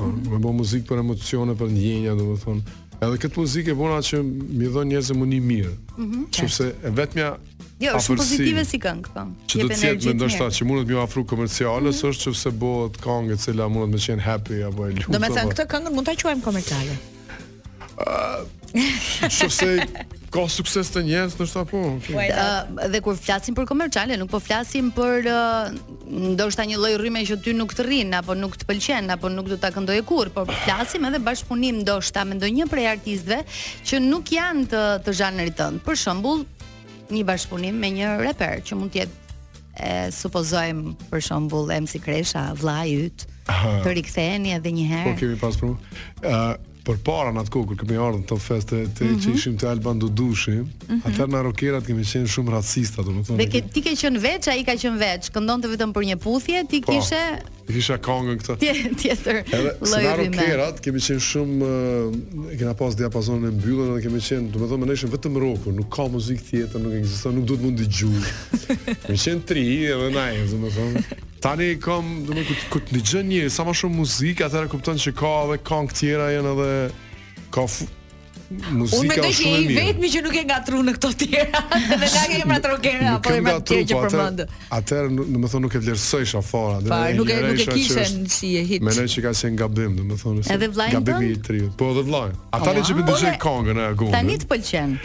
[0.00, 0.40] Më mhm.
[0.42, 2.82] bën muzikë për emocione, për ndjenja, domethënë.
[3.00, 5.72] Edhe këtë muzikë e bona që më dhon njëzë më një mirë.
[5.72, 7.34] Mm -hmm, Sepse e vetmja
[7.82, 9.22] Jo, është pozitive si këngë po.
[9.52, 12.10] Që të cjetë me ndoshta që mundet më afru komerciale, mm -hmm.
[12.14, 15.66] është çfse bëhet këngë e cila mundet më qenë happy apo me të Domethënë këtë
[15.74, 16.94] këngë mund ta quajmë komerciale.
[19.30, 19.80] Shosej
[20.36, 24.90] Ka sukses të njës, në shta po Dhe kur flasim për komerciale, Nuk po flasim
[24.94, 29.08] për Ndo shta një loj rrime që ty nuk të rrin Apo nuk të pëlqen,
[29.14, 32.50] apo nuk do të akëndoj e kur Por flasim edhe bashkëpunim Ndo shta me ndo
[32.58, 33.40] një prej artistve
[33.86, 35.48] Që nuk janë të, të zhanë
[35.86, 36.44] Për shëmbull,
[37.16, 39.06] një bashkëpunim Me një reper, që mund të
[39.76, 40.78] e supozojm
[41.10, 43.26] për shembull MC Kresha, vllai i yt,
[43.84, 45.10] të riktheheni edhe një herë.
[45.10, 45.68] Po kemi pas për.
[46.24, 46.38] uh,
[46.86, 49.20] Por para në atë kohë, kërë këmi ardhën të feste të mm -hmm.
[49.24, 49.36] që mhm.
[49.38, 51.00] ishim të Alban Dudushi, mm -hmm.
[51.10, 53.36] atër në rokerat kemi qenë shumë racista, domethënë.
[53.42, 56.06] Dhe ke, ti ke qenë veç, a i ka qenë veç, këndon të vetëm për
[56.12, 56.86] një puthje, ti pa.
[56.86, 56.92] Po.
[57.00, 57.22] kishe
[57.66, 58.72] kisha kongën këtë.
[58.98, 59.38] Tjetër.
[59.82, 61.70] Lloj i merat, kemi qenë shumë
[62.60, 66.06] kena pas diapazonin e mbyllur dhe kemi qenë, domethënë ne ishim vetëm rrokun, nuk ka
[66.12, 69.02] muzikë tjetër, nuk ekziston, nuk duhet mund të dëgjoj.
[69.06, 71.04] Kemi qenë tri edhe na, domethënë.
[71.46, 75.60] Tani kam, domethënë ku kur dëgjon sa më shumë muzikë, atëra kupton se ka edhe
[75.66, 76.72] këngë tjera janë edhe
[77.54, 77.66] ka
[78.72, 79.16] muzika është shumë e mirë.
[79.16, 81.62] Unë mendoj se i vetmi që nuk e ngatru në këto tjera,
[82.00, 84.42] dhe nga kemi pra trokera apo po më të keq për mend.
[84.78, 88.64] Atë, domethënë nuk e vlerësoj shafora, do të nuk e nuk e kishen si e
[88.68, 88.86] hit.
[88.86, 90.46] Mendoj se ka qenë gabim, domethënë.
[90.56, 91.04] Edhe vllai tonë.
[91.10, 91.70] Gabimi i trit.
[91.80, 92.28] Po, edhe vllai.
[92.56, 94.12] Ata ne çepë dëgjoj këngë në agun.
[94.14, 94.98] Tani të pëlqen.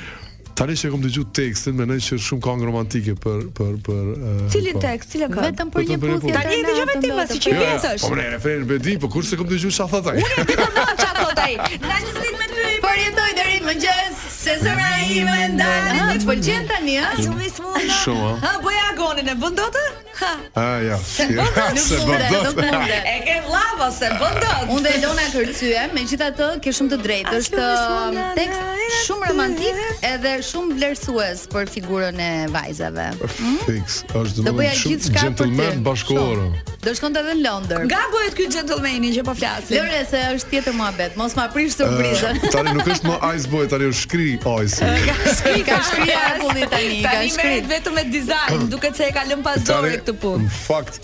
[0.62, 4.10] Tani që kam dëgjuar tekstin, mendoj se është shumë këngë romantike për për për.
[4.54, 5.48] Cilin tekst, cila këngë?
[5.48, 6.34] Vetëm për një puthje.
[6.36, 8.04] Tani e dëgjova ti pasi që vjen tash.
[8.04, 10.18] Po, po, referen bëdi, po kurse kam dëgjuar sa thotai.
[10.20, 11.80] Unë e di të po na çfarë thotai.
[11.88, 12.51] Na nisni me
[12.92, 15.98] përjetoj deri më mëngjes, se zëra ime ndalë.
[16.12, 17.12] Ne të pëlqen tani, ha?
[17.18, 17.98] Shumë smunda.
[18.02, 18.32] Shumë.
[18.44, 19.78] Ha, po ja gonin e bën dot?
[20.22, 20.32] Ha.
[20.60, 20.98] Ah, ja.
[21.06, 22.60] Se bën dot.
[23.12, 24.66] E ke vllavo se bën dot.
[24.74, 27.38] Unë dhe Elona kërcyem, megjithatë ke shumë të drejtë.
[27.40, 33.08] Është um, tekst shumë romantik edhe shumë vlerësues për figurën e vajzave.
[33.38, 34.14] Fix, mm?
[34.26, 36.71] është shumë gentleman bashkëkohor.
[36.82, 37.84] Do shkon edhe në Londër.
[37.92, 39.76] Nga bëhet ky gentlemani që po flasim?
[39.78, 41.14] Lore se është tjetër muhabet.
[41.20, 42.40] Mos ma prish surprizën.
[42.42, 44.30] Uh, tani nuk është më Ice Boy, tani është shkri
[44.66, 44.92] Ice.
[45.06, 47.56] Ka shkri ka shkri Apple tani, ka shkri.
[47.70, 50.48] vetëm me dizajn, duket se e ka lënë pas dorë këtë punë.
[50.50, 51.04] Në fakt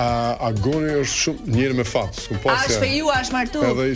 [0.00, 0.04] A
[0.46, 2.16] Agoni është shumë njëri me fat.
[2.30, 2.70] Ku po se.
[2.72, 3.64] Ashtu ju është martu.
[3.68, 3.88] Edhe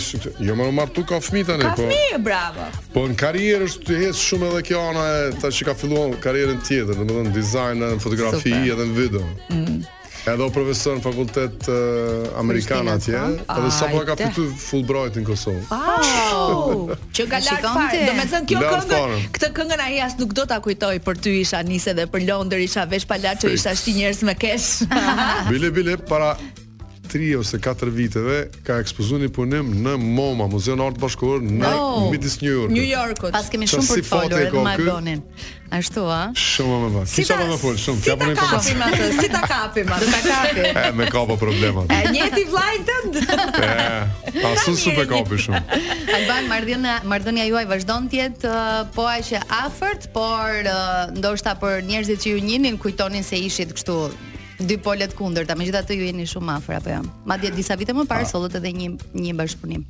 [0.45, 1.71] jo më martu ka fmi tani po.
[1.73, 2.67] Ka fëmijë, bravo.
[2.93, 5.07] Po në karrierë është të hes shumë edhe kjo ana
[5.41, 8.69] tash që ka filluar karrierën tjetër, domethënë dizajn, në fotografi Super.
[8.77, 9.25] edhe në video.
[9.57, 9.79] Mm.
[10.27, 13.15] Edhe o profesor në fakultet uh, amerikan atje,
[13.47, 16.99] edhe sa po ka full Fulbright në Kosovë.
[17.15, 18.03] që ka lart fare.
[18.09, 21.37] Do të thënë kjo këngë, këtë këngën ai as nuk do ta kujtoj për ty
[21.45, 25.49] isha nisë dhe për Londër isha vesh palaço isha shti njerëz me kesh.
[25.53, 26.35] bile bile para
[27.07, 32.09] 3 ose 4 viteve ka ekspozuar një punim në MoMA, Muzeun Art Bashkëror në oh,
[32.11, 32.75] Midis New York.
[32.75, 33.31] New Yorkut.
[33.37, 35.23] Pas kemi shumë për të folur edhe më donin.
[35.77, 36.35] Ashtu ëh.
[36.39, 37.11] Shumë më pas.
[37.17, 38.03] Si më fol, shumë.
[38.07, 38.53] Ja punoj pas.
[38.63, 39.09] Si kapim atë?
[39.19, 39.89] Si ta kapim?
[39.97, 40.11] atë?
[40.15, 40.79] ta kapim.
[40.83, 41.83] Ë, me kapo problema.
[41.91, 43.19] Ë, njeti vllajt tënd.
[43.59, 45.63] Ë, pasu super kapi shumë.
[46.21, 51.83] Alban marrdhënia marrdhënia juaj vazhdon të jetë uh, po aq afërt, por uh, ndoshta për
[51.91, 53.99] njerëzit që ju njihnin kujtonin se ishit kështu
[54.61, 57.01] dy polet kundërta, megjithatë ju jeni shumë afër apo jo?
[57.29, 58.31] Madje disa vite më parë ah.
[58.33, 59.83] sollët edhe një një bashkëpunim.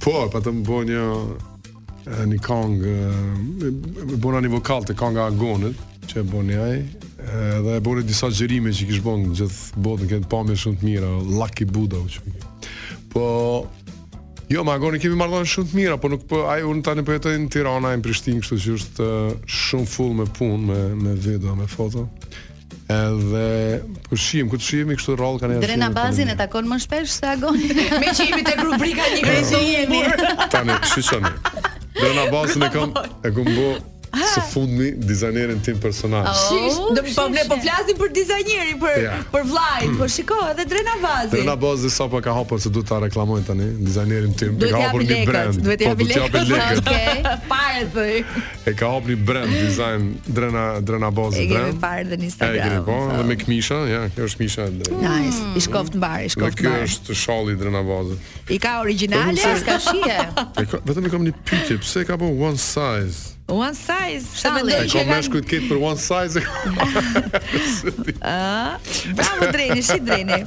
[0.00, 5.78] Po, pa të mbonë një një kong, e bona një vokal të konga agonit,
[6.10, 6.82] që e bona ai,
[7.24, 11.08] edhe e bona disa xhirime që kish bën gjithë botën këtë pamje shumë të mira,
[11.38, 12.34] Lucky Buddha u çmi.
[13.14, 13.24] Po
[14.52, 17.14] Jo, ma agoni kemi marrëdhënë shumë të mira, po nuk po ai unë tani po
[17.14, 19.06] jetoj në Tiranë, në Prishtinë, kështu që është
[19.48, 22.04] shumë full me punë, me me video, me foto.
[22.84, 25.64] Edhe për shihim ku të shihemi kështu rrallë kanë ashtu.
[25.68, 27.70] Drena bazin e takon më shpesh se agoni.
[28.02, 30.36] Me që jemi te rubrika një gjë e njëjtë.
[30.52, 31.22] Tanë, kështu
[31.94, 32.92] Drena bazin e kam
[33.24, 33.70] e gumbo
[34.14, 34.26] Ah.
[34.34, 36.22] së fundmi dizajnerin tim personal.
[36.22, 39.14] Oh, shish, do po ne po flasim për dizajnerin, për ja.
[39.32, 41.30] për vllajin, po shiko edhe Drena Bazi.
[41.34, 45.02] Drena Bazi sapo ka hapur se duhet ta reklamoj tani dizajnerin tim, duhet ka hapur
[45.08, 45.58] një brand.
[45.66, 46.54] Duhet të hapë lekë.
[46.78, 47.18] Okej,
[47.50, 48.14] fare thoj.
[48.70, 50.06] E ka hapur një brand dizajn
[50.38, 51.72] Drena Drena Bazi brand.
[51.72, 52.56] E kemi parë në Instagram.
[52.56, 55.16] E kemi parë dhe me këmisha, ja, kjo është misha Drena.
[55.18, 56.84] Nice, i shkoft mbari, shkoft mbari.
[56.86, 58.20] Kjo është shalli Drena Bazi.
[58.58, 60.18] I ka origjinale, s'ka shije.
[60.86, 63.33] Vetëm i kam një pyetje, pse ka bën one size?
[63.46, 64.24] One size.
[64.40, 66.40] Sa mendoj që kanë të ketë për one size.
[68.24, 68.78] Ah,
[69.18, 70.38] bravo Dreni, shi Dreni.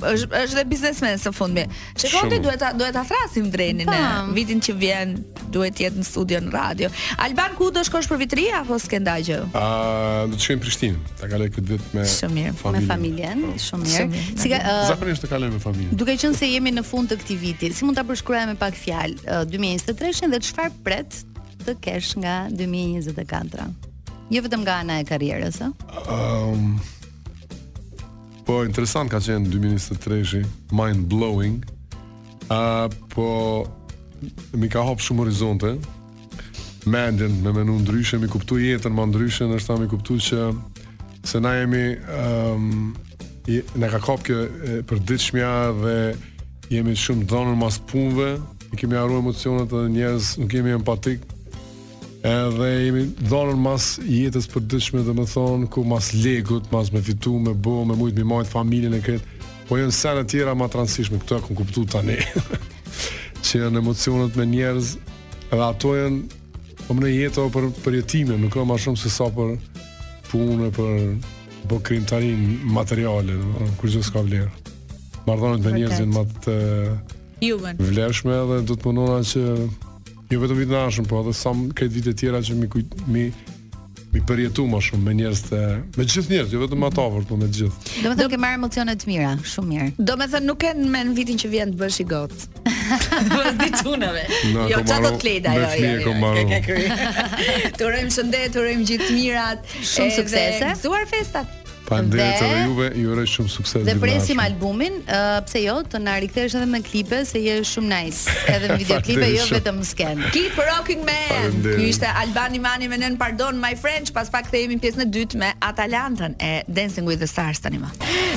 [0.00, 1.66] Është është dhe biznesmen së fundmi.
[2.00, 4.00] Shikon ti duhet ta duhet ta thrasim Drenin në
[4.36, 5.12] vitin që vjen
[5.52, 6.88] duhet të jetë në studio në radio.
[7.26, 9.42] Alban ku do shkosh për vitri apo s'ke ndajë?
[9.52, 11.04] Ë, do të shkojmë në Prishtinë.
[11.20, 12.84] Ta kaloj këtë vit me shumë mirë, familjen.
[12.88, 13.54] me familjen, po.
[13.68, 14.26] shumë mirë.
[14.40, 14.62] Si ka
[14.94, 15.92] Zakonisht të kaloj me familjen.
[16.04, 19.40] Duke qenë se jemi në fund të këtij viti, si mund ta përshkruajmë pak fjalë
[19.52, 21.24] 2023 ën dhe çfarë pret
[21.66, 23.64] të kesh nga 2024.
[24.30, 25.68] Jo vetëm nga ana e karrierës, ë.
[25.70, 25.74] Ëm.
[26.14, 26.64] Um,
[28.46, 31.56] po interesant ka qenë 2023, mind blowing.
[32.46, 32.54] Ë
[32.86, 33.26] uh, po
[34.56, 35.70] më ka hap shumë horizonte.
[36.86, 40.40] Mendën, më me mendon ndryshe, më kuptoi jetën më ndryshe, ndoshta mi kuptu që
[41.26, 42.00] se na jemi ëm
[42.54, 42.64] um,
[43.78, 44.36] na ka kap që
[44.90, 45.50] për ditëshmja
[45.82, 45.96] dhe
[46.70, 48.30] jemi shumë dhënë mas punëve.
[48.70, 51.18] Ne kemi harruar emocionet dhe njerëz, nuk jemi empatik,
[52.26, 57.02] edhe jemi dhonën mas jetës për dëshme dhe më thonë, ku mas legut, mas me
[57.08, 60.68] fitu, me bo, me mujt, me majt, familjen e këtë, po jënë sene tjera ma
[60.72, 62.18] transishme, këtë e këmë kuptu tani,
[63.46, 64.92] që janë emocionet me njerëz,
[65.52, 66.44] edhe ato janë,
[66.82, 69.54] po më në jetë o për, për jetime, nuk e ma shumë se sa për
[70.32, 70.92] punë, për
[71.70, 72.42] bo krimtarin
[72.74, 73.38] materiale,
[73.78, 74.52] kërë gjithë s'ka vlerë.
[75.26, 76.54] Mardonet me njerëzin ma të...
[77.82, 79.42] Vlerëshme edhe du të punona që
[80.30, 83.02] Jo vetëm vitin e ardhshëm, por edhe sa këto vite të tjera që mi kujt,
[83.06, 83.28] mi
[84.14, 85.58] mi përjetu më shumë me njerëz të
[85.98, 87.98] me gjithë njerëz, jo vetëm ato, por me gjithë.
[88.06, 89.88] Domethënë ke marrë emocione të mira, shumë mirë.
[90.10, 92.34] Domethënë nuk e më në vitin që vjen të bësh i got.
[92.64, 94.24] Vos ditunave.
[94.38, 95.68] Po, jo çako të leda, jo.
[95.68, 96.64] Ne jemi këtu me këtë
[97.26, 97.76] këngë.
[97.76, 100.72] Turojm shëndet, turojm gjithë mirat, shumë suksese.
[100.74, 101.62] Gëzuar festat.
[101.86, 103.84] Pandet edhe juve, ju uroj shumë sukses.
[103.86, 107.86] Dhe presim albumin, uh, pse jo, të na rikthesh edhe me klipe se je shumë
[107.92, 110.22] nice, edhe me videoklipe jo vetëm sken.
[110.34, 111.54] Keep rocking man.
[111.62, 115.08] Ky ishte Albani Mani me Nen Pardon My French, pas pak kthehemi në pjesën e
[115.18, 117.92] dytë me Atalantën e Dancing with the Stars tani më.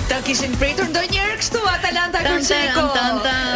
[0.09, 2.85] Të kishin pritur ndonjëherë kështu Atalanta Kurçeko.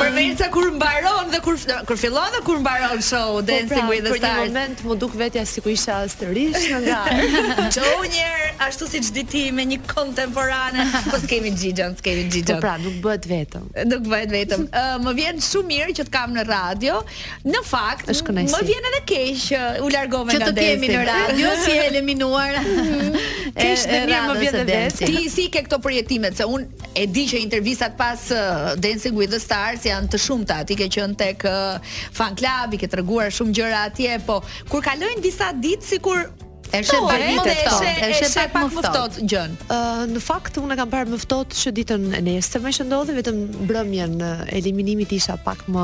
[0.02, 3.94] Për vetë kur mbaron dhe kur kur fillon dhe kur mbaron show po, Dancing pra,
[3.94, 4.26] with the Stars.
[4.26, 7.00] Për një moment më duk vetja sikur isha sërish nga.
[7.78, 10.86] Jonier ashtu siç diti me një kontemporane.
[11.12, 12.58] Po s'kemi Xhixhan, s'kemi Xhixhan.
[12.58, 13.63] Po pra, nuk bëhet vetëm.
[13.91, 14.62] Nuk bëhet vetëm.
[14.72, 17.00] Uh, më vjen shumë mirë që të kam në radio.
[17.48, 20.54] Në fakt, më vjen edhe keq që u largove nga Desi.
[20.54, 22.52] Që të kemi në radio si e eliminuar.
[22.84, 23.15] Mhm.
[23.58, 26.65] keq dhe mirë më vjen edhe Ti si ke këto projektimet se un
[26.98, 30.62] e di që intervistat pas uh, Dancing with the Stars janë të shumta.
[30.67, 34.39] Ti ke qenë tek uh, fan club, i ke treguar shumë gjëra atje, po
[34.72, 36.26] kur kalojnë disa ditë sikur
[36.74, 41.12] Eshe no, bërë një pak, pak mëftot gjën uh, Në fakt, unë e kam parë
[41.12, 44.16] mëftot Shë ditën e nesër me shëndodhe Vetëm brëmjen
[44.58, 45.84] eliminimit isha pak më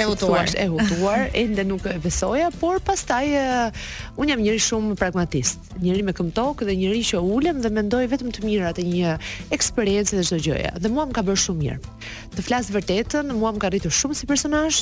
[0.00, 4.62] E hutuar E hutuar, ende nuk e besoja Por pas taj, uh, unë jam njëri
[4.70, 8.86] shumë pragmatist Njëri me këmtok dhe njëri që ulem Dhe mendoj vetëm të mirë atë
[8.88, 9.12] një
[9.58, 11.78] eksperiencë dhe gjëja Dhe mua më ka bërë shumë mirë
[12.38, 14.80] Të flasë vërtetën, mua më ka rritur shumë si personash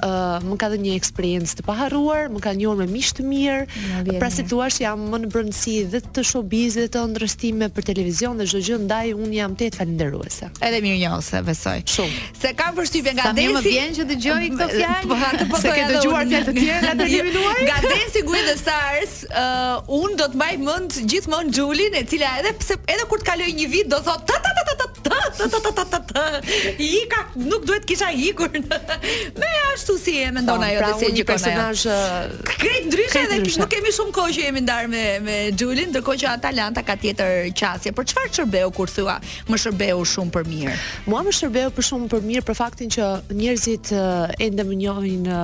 [0.00, 4.32] uh, Më ka dhe një eksperiencë të paharruar Më ka njërë me të mirë Pra
[4.32, 8.62] si jam më në brëndësi dhe të showbiz dhe të ndrëstime për televizion dhe çdo
[8.66, 10.50] gjë ndaj un jam tet falënderuese.
[10.66, 11.78] Edhe mirë njose, besoj.
[11.94, 12.22] Shumë.
[12.42, 13.52] Se kam përshtypje nga Desi.
[13.52, 15.00] Sa më vjen që dëgjoj këto fjalë.
[15.02, 17.62] Se po, atë po të ke dëgjuar fjalë të tjera të eliminuar.
[17.68, 19.14] Nga Desi gujë dhe Stars,
[20.00, 23.30] un uh, do të mbaj mend gjithmonë gjullin e cila edhe pse edhe kur të
[23.32, 24.36] kaloj një vit do thotë
[24.76, 24.85] ta
[26.78, 28.50] Ika, nuk duhet kisha ikur.
[29.40, 31.84] Me ashtu si e mendon po, ajo se një personazh
[32.60, 36.30] krejt ndryshe dhe nuk kemi shumë kohë që jemi ndar me me Julin, ndërkohë që
[36.34, 37.92] Atalanta ka tjetër qasje.
[37.96, 39.18] Por çfarë shërbeu kur thua?
[39.50, 40.76] Më shërbeu shumë për mirë.
[41.10, 43.92] Mua më shërbeu për shumë për mirë për faktin që njerëzit
[44.46, 45.42] e ndëmënjojnë në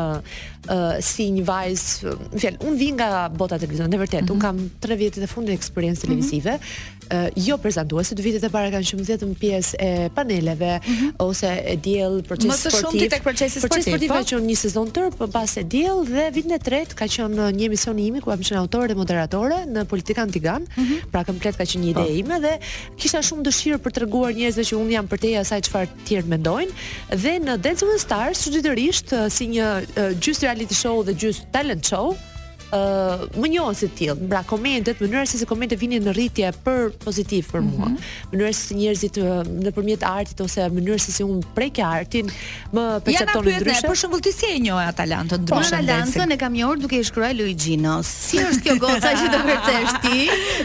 [0.70, 4.34] Uh, si një vajz uh, Unë vi nga bota televizion Në vërtet, mm -hmm.
[4.36, 4.42] unë
[4.84, 8.70] kam 3 vjetit e fundit eksperiencë televizive mm -hmm uh, jo prezantuesit vitet e para
[8.72, 11.16] kanë qenë vetëm pjesë e paneleve mm -hmm.
[11.26, 12.72] ose e diell proces sportiv.
[12.72, 13.68] Më të shumti tek procesi sportiv.
[13.70, 14.14] Procesi sportiv po?
[14.14, 17.44] ka qenë një sezon tër, por pas e diell dhe vitin e tretë ka qenë
[17.58, 20.62] një emision i imi ku kam qenë autore dhe moderatore në Politika Antigan.
[20.62, 20.98] Mm -hmm.
[21.12, 22.14] Pra komplet ka qenë një ide po.
[22.22, 22.52] ime dhe
[23.00, 26.28] kisha shumë dëshirë për t'rëguar njerëzve që unë jam për teja asaj çfarë të tjerë
[26.34, 26.72] mendojnë
[27.22, 31.84] dhe në Dance with Stars studiorisht si një uh, gjys reality show dhe gjys talent
[31.90, 32.06] show
[32.72, 36.86] ë më njohën si tillë, mbra komentet, mënyra se si komentet vinin në rritje për
[37.02, 37.88] pozitiv për mua.
[37.88, 38.30] Mm -hmm.
[38.32, 42.30] Mënyra se njerëzit uh, nëpërmjet artit ose mënyrë se si unë prek artin
[42.72, 43.24] më ndryshe.
[43.28, 43.86] ja ndryshe.
[43.88, 45.74] Për shembull ti si e njeh atë talentë po, ndryshe?
[45.74, 48.02] Unë talentën e kam njohur duke i shkruar Luigi's.
[48.06, 50.18] Si është kjo goca që do kërcesh ti?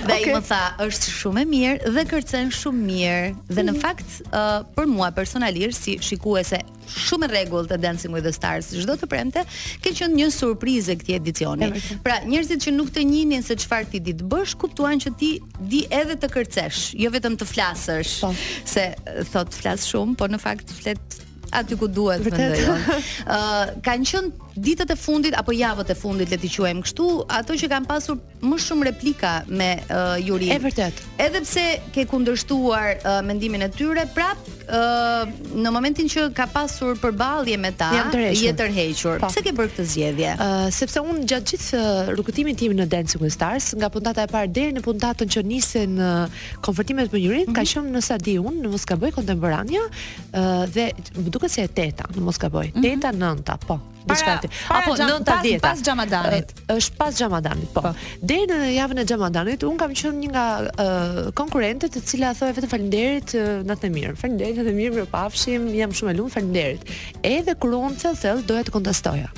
[0.07, 0.31] Dhe okay.
[0.31, 3.35] i më tha, është shumë e mirë dhe kërcen shumë mirë.
[3.55, 3.81] Dhe në mhm.
[3.83, 6.59] fakt uh, për mua personalisht si shikuese
[7.07, 9.41] shumë rregull të Dancing with the Stars çdo të premte,
[9.83, 11.65] ka qenë një surprizë këtë edicioni.
[12.05, 15.31] Pra njerëzit që nuk të ninin se çfarë ti di të bësh, kuptuan që ti
[15.71, 18.15] di edhe të kërcesh, jo vetëm të flasësh.
[18.23, 18.31] Po.
[18.67, 18.87] Se
[19.31, 21.19] thot flas shumë, po në fakt flet
[21.61, 22.65] aty ku duhet mendoj.
[22.65, 27.55] Ëh, kanë qenë ditët e fundit apo javët e fundit le t'i quajmë kështu, ato
[27.59, 28.17] që kanë pasur
[28.47, 30.51] më shumë replika me uh, Jurin.
[30.55, 31.01] Është vërtet.
[31.23, 31.65] Edhe pse
[31.95, 37.71] ke kundërshtuar uh, mendimin e tyre, prap uh, në momentin që ka pasur përballje me
[37.79, 37.91] ta,
[38.33, 39.21] je tërhequr.
[39.21, 39.29] Po.
[39.31, 40.33] pse ke bërë këtë zgjedhje?
[40.37, 44.31] Uh, sepse unë gjatë gjithë uh, rrugëtimit tim në Dancing with Stars, nga puntata e
[44.31, 47.55] parë deri në puntatën që nisën uh, konfrontimet me Jurin, mm -hmm.
[47.55, 47.69] ka mhm.
[47.73, 50.91] qenë në Sadi unë në Moskaboj kontemporanja uh, dhe
[51.29, 52.65] duket se e teta në Moskaboj.
[52.67, 52.83] Mm -hmm.
[52.83, 53.75] Teta nënta, po
[54.09, 54.47] diçka aty.
[54.73, 55.63] Apo gjam, nënta dieta.
[55.71, 56.53] Pas Xhamadanit.
[56.73, 57.83] Është pas Xhamadanit, po.
[57.85, 57.91] po.
[58.31, 62.53] Deri në javën e Xhamadanit un kam qenë një nga uh, konkurrentët e cila thoi
[62.57, 63.35] vetëm faleminderit
[63.71, 64.15] natën e mirë.
[64.21, 66.95] Faleminderit natën e mirë, mirë pafshim, jam shumë e lumtur, faleminderit.
[67.35, 69.31] Edhe kur un thell thell doja të kontestoja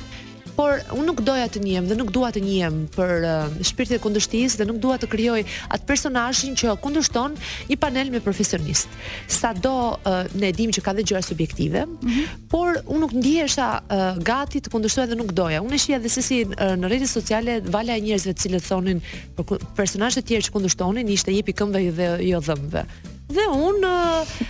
[0.60, 4.04] por unë nuk doja të njem dhe nuk dua të njem për uh, shpirtin e
[4.04, 7.38] kundërshtisë dhe nuk dua të krijoj atë personazhin që kundërshton
[7.70, 8.92] një panel me profesionist.
[9.32, 12.28] Sado uh, ne e dimë që ka dhe gjëra subjektive, mm -hmm.
[12.52, 15.62] por unë nuk ndihesha uh, gati të kundërshtoja dhe nuk doja.
[15.64, 19.00] Unë shija dhe sesi uh, në rrjetet sociale vala e njerëzve të cilët thonin
[19.38, 19.46] për
[19.80, 22.84] personazhe të tjerë që kundërshtonin, ishte jepi këmbëve dhe jo dhëmbëve
[23.30, 23.78] dhe un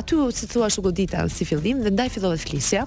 [0.00, 2.84] aty si thua ashtu godita si fillim dhe ndaj fillova të flisja.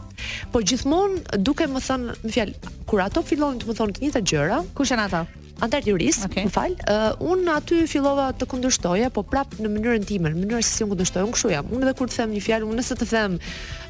[0.53, 2.53] Po gjithmonë duke më thënë, më fjal,
[2.89, 5.25] kur ato fillonin të më thonë të njëjtat gjëra, kush janë ata?
[5.63, 6.45] antar të juris, okay.
[6.49, 10.67] më fal, uh, unë aty fillova të kundërshtoja, po prapë në mënyrën në mënyrën që
[10.71, 13.39] si unë kundërshtoja, unë unë edhe kur të them një fjalë, unë nëse të them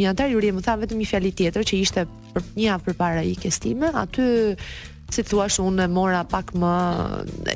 [0.00, 2.00] një antar juri më tha vetëm një fjalë tjetër që ishte
[2.34, 4.26] për një javë përpara ikës time, aty
[5.14, 6.74] si thua se unë mora pak më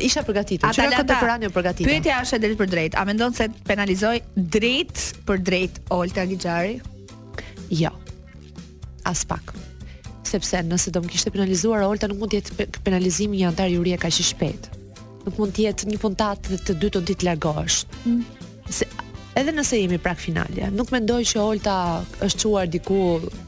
[0.05, 0.69] isha përgatitur.
[0.71, 1.91] Ata kanë të pranë përgatitur.
[1.91, 2.99] Pyetja është drejt për drejt.
[3.01, 6.79] A mendon se penalizoj drejt për drejt Olta Gixhari?
[7.71, 7.93] Jo.
[9.09, 9.55] As pak.
[10.29, 13.79] Sepse nëse do më kishte penalizuar Olta nuk mund të jetë penalizimi një antar i
[13.81, 14.71] urie kaq i shpejt.
[15.27, 17.85] Nuk mund të jetë një puntat të dytë ditë largohesh.
[18.05, 18.23] Mm.
[18.75, 18.89] Se
[19.35, 21.73] Edhe nëse jemi prak finale, nuk mendoj që Olta
[22.23, 22.99] është çuar diku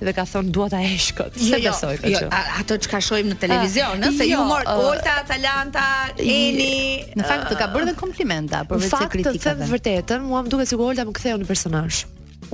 [0.03, 1.37] dhe ka thonë dua ta hesh kët.
[1.39, 2.31] Jo, jo, jo, jo.
[2.59, 5.85] ato që ka shohim në televizion, ah, nëse se jo, humor uh, Olta, Atalanta,
[6.19, 9.31] Eni, në fakt të ka bërë dhe komplimenta për vetë kritikën.
[9.31, 12.03] Në fakt, të them vërtetën, mua më duket sikur Olta më ktheu në personazh.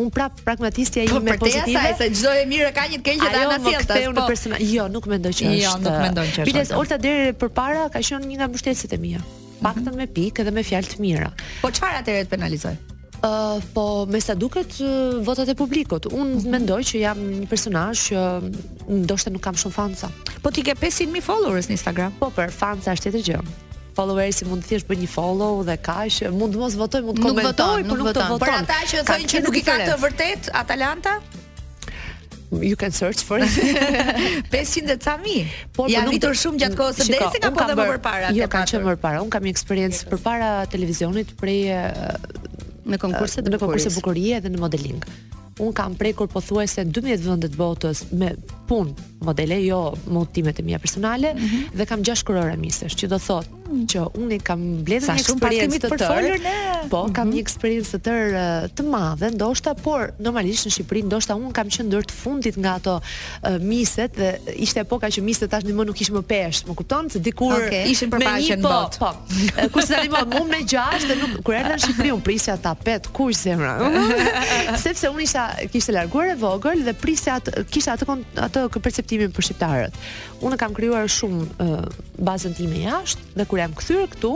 [0.01, 1.87] Un prap pragmatisti ai me po, pozitive.
[1.89, 3.99] Po, se çdo e mirë ka një të keq dhe ana fjalta.
[4.21, 4.63] Po.
[4.77, 5.57] Jo, nuk mendoj që.
[5.61, 6.47] Jo, nuk mendoj që.
[6.49, 9.25] Pilës Olta deri përpara ka qenë një nga mbështetësit e mia.
[9.65, 10.01] Paktën mhm.
[10.05, 11.29] me pikë dhe me fjalë të mira.
[11.61, 12.75] Po çfarë atëherë të penalizoj?
[13.23, 16.11] Uh, po me sa duket uh, votat e publikut.
[16.11, 16.51] Un mm -hmm.
[16.51, 18.43] mendoj që jam një personazh që uh,
[19.07, 20.09] ndoshta nuk kam shumë fanca.
[20.43, 22.13] Po ti ke 500.000 followers në Instagram.
[22.19, 23.39] Po për fanca është tjetër gjë.
[23.97, 27.83] Followers si mund thjesht bëj një follow dhe kaq, mund mos votoj, mund të komentoj,
[27.89, 31.13] nuk votoj, Por nuk ata që thonë që nuk i kanë të vërtet Atalanta,
[32.71, 33.53] you can search for it.
[34.51, 35.47] 500 dhe ca mi.
[35.77, 38.29] Por po, ja, nuk vitur shumë gjatë kohës së desi ka po dhe më përpara.
[38.39, 39.19] Jo, kam qenë më përpara.
[39.25, 41.59] Un kam një eksperiencë përpara televizionit prej
[42.91, 45.09] në konkurse të bukurisë, në konkurse bukurie dhe në modeling
[45.59, 48.33] un kam prekur pothuajse 12 vende të botës me
[48.71, 51.77] punë modele jo motimet e mia personale mm -hmm.
[51.79, 53.87] dhe kam 6 korora misesh që do thot mm -hmm.
[53.93, 55.51] që unë kam bledhur po, mhm.
[55.51, 57.13] një eksperiencë të tërë po mm -hmm.
[57.13, 61.67] kam një eksperiencë të tërë të madhe ndoshta por normalisht në Shqipëri ndoshta un kam
[61.69, 64.31] qenë ndër të fundit nga ato uh, miset dhe
[64.65, 67.85] ishte epoka që miset tash më nuk ishin më pesh më kupton se dikur okay.
[67.93, 69.11] ishin përpaqen po, bot po
[69.73, 70.67] kurse tani po, më unë me 6
[71.09, 73.73] dhe nuk kur erdha në Shqipëri un prisja ta pet kush zemra
[74.87, 78.17] sepse un isha kisha kishte larguar e vogël dhe prisi atë kisha atë
[78.49, 79.95] atë kë perceptimin për shqiptarët.
[80.45, 81.89] Unë kam krijuar shumë uh,
[82.29, 84.35] bazën time jashtë dhe kur jam kthyer këtu,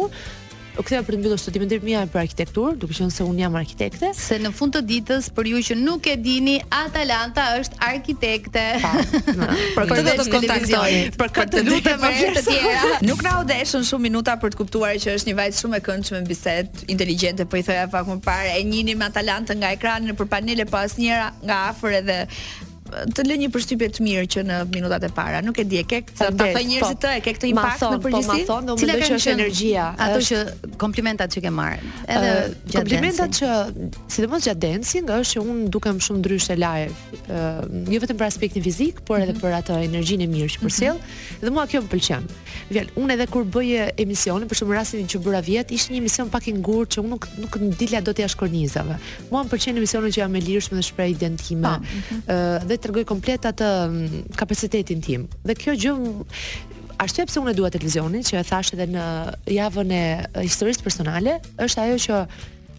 [0.77, 3.55] u ktheva për të mbyllur studimin e mia për arkitekturë, duke qenë se un jam
[3.59, 4.11] arkitekte.
[4.17, 8.65] Se në fund të ditës, për ju që nuk e dini, Atalanta është arkitekte.
[8.83, 8.93] Pa,
[9.79, 10.91] për këtë do të kontaktoj.
[11.23, 12.93] Për këtë lutem të tjera.
[13.09, 16.23] nuk na udeshën shumë minuta për të kuptuar që është një vajt shumë e këndshme
[16.27, 20.13] në bisedë, inteligjente, po i thoja pak më parë, e njihni me Atalantën nga ekrani
[20.13, 22.21] nëpër panele, po asnjëra nga afër edhe
[22.87, 25.41] të lë një përshtypje të mirë që në minutat e para.
[25.45, 27.15] Nuk e di, e ke këtë ta thënë njerëzit të, po.
[27.15, 28.31] e ke këtë impakt në përgjithësi?
[28.31, 29.87] Po, ma thonë, do më është energjia.
[30.07, 31.93] Ato që komplimentat që ke marrë.
[32.15, 32.33] Edhe
[32.77, 33.59] komplimentat që
[34.15, 37.21] sidomos gjatë dancing është që un dukem shumë ndryshe live,
[37.95, 39.43] jo vetëm për aspektin fizik, por edhe mhm.
[39.43, 41.01] për atë energjinë e mirë që përsjell.
[41.01, 41.43] Mhm.
[41.45, 42.27] Dhe mua kjo më pëlqen.
[42.73, 46.31] Vjen, un edhe kur bëje emisionin, për shumë rastin që bëra vjet, ishte një emision
[46.33, 48.97] pak i ngurtë që un nuk nuk dila dot jashtë kornizave.
[49.31, 51.73] Mua më pëlqen emisioni që jam me lirshmë dhe shpreh identime.
[51.73, 52.23] Po, mhm.
[52.33, 55.27] Ëh, dhe tregoj komplet atë mm, kapacitetin tim.
[55.47, 55.95] Dhe kjo gjë
[57.03, 59.07] ashtu e pse unë dua televizionin, që e thash edhe në
[59.59, 60.05] javën e
[60.47, 62.21] historisë personale, është ajo që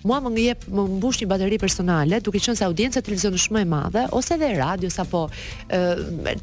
[0.08, 3.56] mua më ngejep më mbush një bateri personale, duke qenë se audienca e televizionit është
[3.58, 5.80] më e madhe ose edhe radios apo ë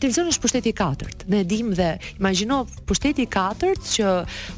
[0.03, 1.25] televizioni është pushteti i katërt.
[1.33, 1.89] Ne e dimë dhe
[2.19, 4.15] imagjino pushteti i katërt që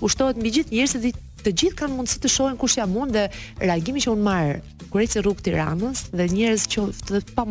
[0.08, 3.26] ushtohet mbi gjithë njerëzit të gjithë kanë mundësi të shohin kush jam unë dhe
[3.62, 4.58] reagimi që un marr
[4.90, 7.44] kur ecë rrugë Tiranës dhe njerëz që të pa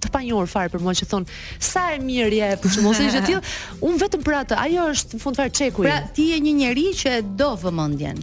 [0.00, 0.20] të pa
[0.50, 1.26] fare për mua që thon
[1.62, 3.42] sa e mirë je, por mos e jetë tillë,
[3.86, 4.56] un vetëm për atë.
[4.62, 8.18] Ajo është në fund fare çeku Pra ti je një njerëz që e do vëmendjen.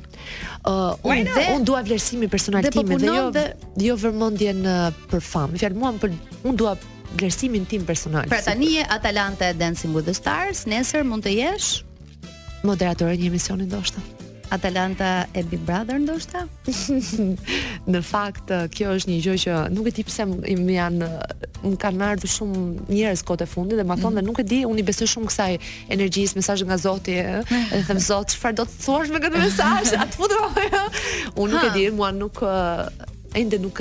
[0.66, 3.46] Uh, un dhe, dua vlerësimi personal po tim dhe jo dhe...
[3.86, 4.66] jo vëmendjen
[5.14, 5.62] për famë.
[5.62, 6.18] Fjalë mua për,
[6.50, 6.76] un dua
[7.14, 8.26] vlerësimin tim personal.
[8.34, 11.74] Pra tani je Atalante Dancing with the Stars, nesër mund të jesh
[12.68, 14.02] moderatore një emisioni ndoshta.
[14.52, 16.46] Atalanta e Big Brother ndoshta?
[17.92, 21.10] në fakt kjo është një gjë që nuk e di pse më janë
[21.64, 24.28] më kanë ardhur shumë njerëz kot e fundit dhe më thonë mm.
[24.30, 25.50] nuk e di, unë i besoj shumë kësaj
[25.98, 27.42] energjisë, mesazhe nga Zoti e,
[27.90, 29.94] them Zot, çfarë do të thuash me këtë mesazh?
[29.98, 30.98] Atë futem.
[31.42, 32.42] unë nuk e di, mua nuk
[33.38, 33.80] ende nuk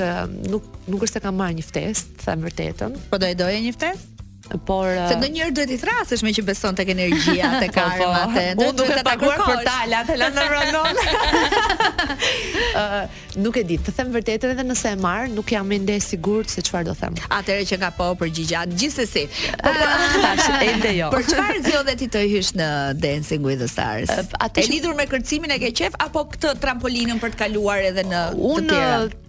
[0.52, 2.98] nuk nuk është se kam marr një ftesë, thënë vërtetën.
[3.12, 4.15] Po do e doje një ftesë?
[4.66, 8.06] Por se uh, ndonjëherë duhet i thrasësh me që beson tek energjia, tek po, po.
[8.06, 8.44] karma, te.
[8.54, 11.00] Unë duhet ta paguar për tala, të lënë rënon.
[12.76, 13.00] Ë,
[13.42, 16.52] nuk e di, të them vërtetën edhe nëse e marr, nuk jam ende e sigurt
[16.54, 17.18] se çfarë do them.
[17.26, 19.26] Atëherë që nga po përgjigja, gjithsesi.
[19.58, 20.16] Po, ah.
[20.28, 21.10] tash ende jo.
[21.16, 22.70] Për çfarë zgjodhe ti të hysh në
[23.02, 24.14] Dancing with the Stars?
[24.14, 27.82] Uh, atë e lidhur me kërcimin e ke qef apo këtë trampolinën për të kaluar
[27.90, 29.22] edhe në të tjera?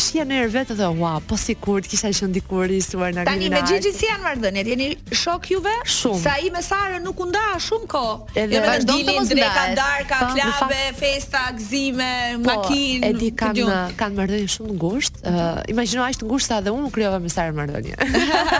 [0.00, 3.14] shija në erë vetë dhe wow, po si kur të kisha qenë dikur i stuar
[3.14, 4.68] në Tani me Gjigjin si janë marrëdhëniet?
[4.72, 4.88] Jeni
[5.22, 5.72] shok juve?
[5.90, 6.20] Shumë.
[6.22, 8.16] Sa i me Sarën nuk u nda shumë kohë.
[8.44, 9.46] Edhe jo vazhdon të mos ndaj.
[9.56, 12.10] Ka ndar ka klube, festa, gëzime,
[12.44, 13.00] po, makinë.
[13.02, 15.24] Po, edi kanë kanë marrëdhënie shumë të ngushtë.
[15.30, 17.98] Uh, Imagjino aq të ngushtë sa edhe unë krijova me Sarën marrëdhënie.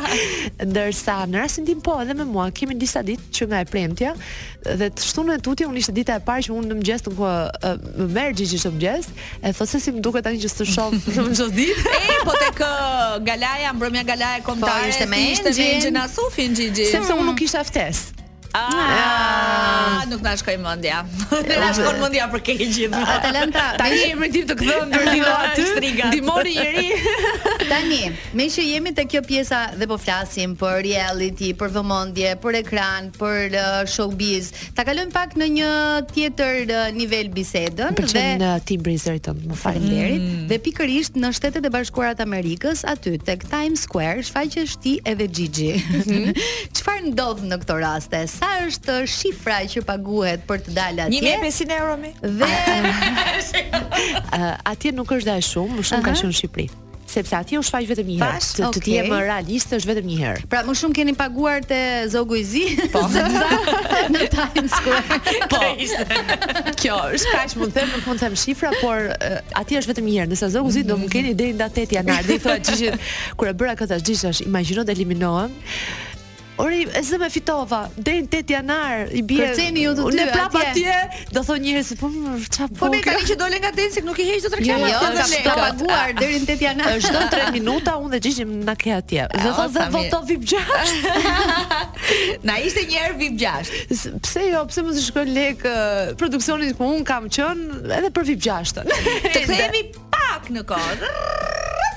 [0.73, 4.15] Ndërsa në rastin tim po edhe me mua kemi disa ditë që nga e premtja
[4.67, 7.11] dhe të shtunën e tutje unë ishte dita e parë që unë në mëngjes të
[7.15, 7.67] ku uh,
[8.01, 9.11] më merr Gjigjin të mëngjes,
[9.47, 11.67] e thotë se si më duket tani që s'të shoh Shumë çudi.
[12.11, 12.57] E po tek
[13.27, 14.87] Galaja, mbrëmja Galaja kombëtare.
[14.87, 15.33] Po ishte me Engjin.
[15.33, 16.53] Ishte me Engjin Asufin
[16.95, 18.26] Sepse unë nuk kisha ftesë.
[18.57, 18.73] Ah.
[18.73, 18.99] Ah.
[20.01, 21.05] ah, nuk na shkoj mendja.
[21.47, 22.97] Ne na shkon mendja për keqjin.
[22.97, 25.63] Atalanta, ah, tani e emrin të kthëm për dhe aty.
[26.23, 26.87] i ri.
[27.71, 27.99] Tani,
[28.39, 33.09] me që jemi te kjo pjesa dhe po flasim për reality, për vëmendje, për ekran,
[33.19, 35.71] për uh, showbiz, ta kalojm pak në një
[36.15, 40.23] tjetër uh, nivel bisedën për dhe në uh, Tim Brizerton, më faleminderit.
[40.23, 40.47] Mm.
[40.53, 45.27] Dhe pikërisht në Shtetet e Bashkuara të Amerikës, aty tek Times Square, shfaqesh ti edhe
[45.27, 45.73] Gigi.
[45.91, 46.37] Mhm.
[46.79, 48.23] Çfarë ndodh në këto raste?
[48.31, 51.21] Sa sa është shifra që paguhet për të dalë atje?
[51.67, 52.11] 1500 euro mi.
[52.23, 53.61] Dhe
[54.73, 56.69] atje nuk është dash shumë, më shumë ka qenë në Shqipëri
[57.07, 60.47] sepse aty u shfaq vetëm një herë, të të jem realist është vetëm një herë.
[60.51, 61.79] Pra më shumë keni paguar te
[62.13, 63.05] Zogu i Zi, po,
[64.13, 65.19] në Times Square.
[65.55, 65.63] Po.
[66.83, 69.15] Kjo është kaq mund të them në fund të them shifra, por
[69.63, 71.13] aty është vetëm një herë, Nëse Zogu i Zi do të mm.
[71.15, 72.93] keni deri në datë 8 janar, do thotë
[73.39, 75.55] kur e bëra këtë ashtu, imagjino të eliminohem.
[76.59, 79.45] Ori, e se me fitova, dhej në 8 janar, i bje...
[79.51, 80.23] Kërceni ju të dy, atje.
[80.23, 80.95] Në prapa atje,
[81.37, 82.09] do thonë njëri se, po,
[82.57, 84.61] qa po Po, me, tani që dole nga densik, nuk i hejsh jo, jo, të
[84.63, 84.89] reklamat.
[84.89, 86.97] Jo, jo, kam të paguar, dhej në 8 janar.
[87.05, 89.27] Shdo 3 minuta, unë dhe gjishim në ke atje.
[89.45, 90.97] Dhe thonë, oh, dhe voto VIP 6.
[92.51, 94.03] Na ishte njerë VIP 6.
[94.25, 95.69] Pse jo, pse më të shkoj lek
[96.25, 98.77] produksionit ku unë kam qënë, edhe për VIP 6.
[98.81, 99.87] Të kthejemi
[100.17, 101.15] pak në kodë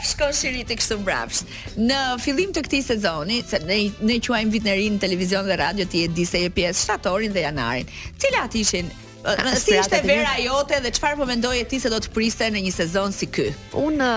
[0.05, 1.51] shkon shiri të kështu mbrapsht.
[1.79, 3.79] Në fillim të këti sezoni, se ne
[4.09, 6.83] ne quajmë vitin e rinë në televizion dhe radio ti e di se je pjesë
[6.85, 7.89] shtatorin dhe janarin.
[8.21, 8.89] Cilat ishin
[9.25, 12.63] ah, si ishte vera jote dhe çfarë po mendoje ti se do të priste në
[12.67, 13.49] një sezon si ky?
[13.73, 14.13] Unë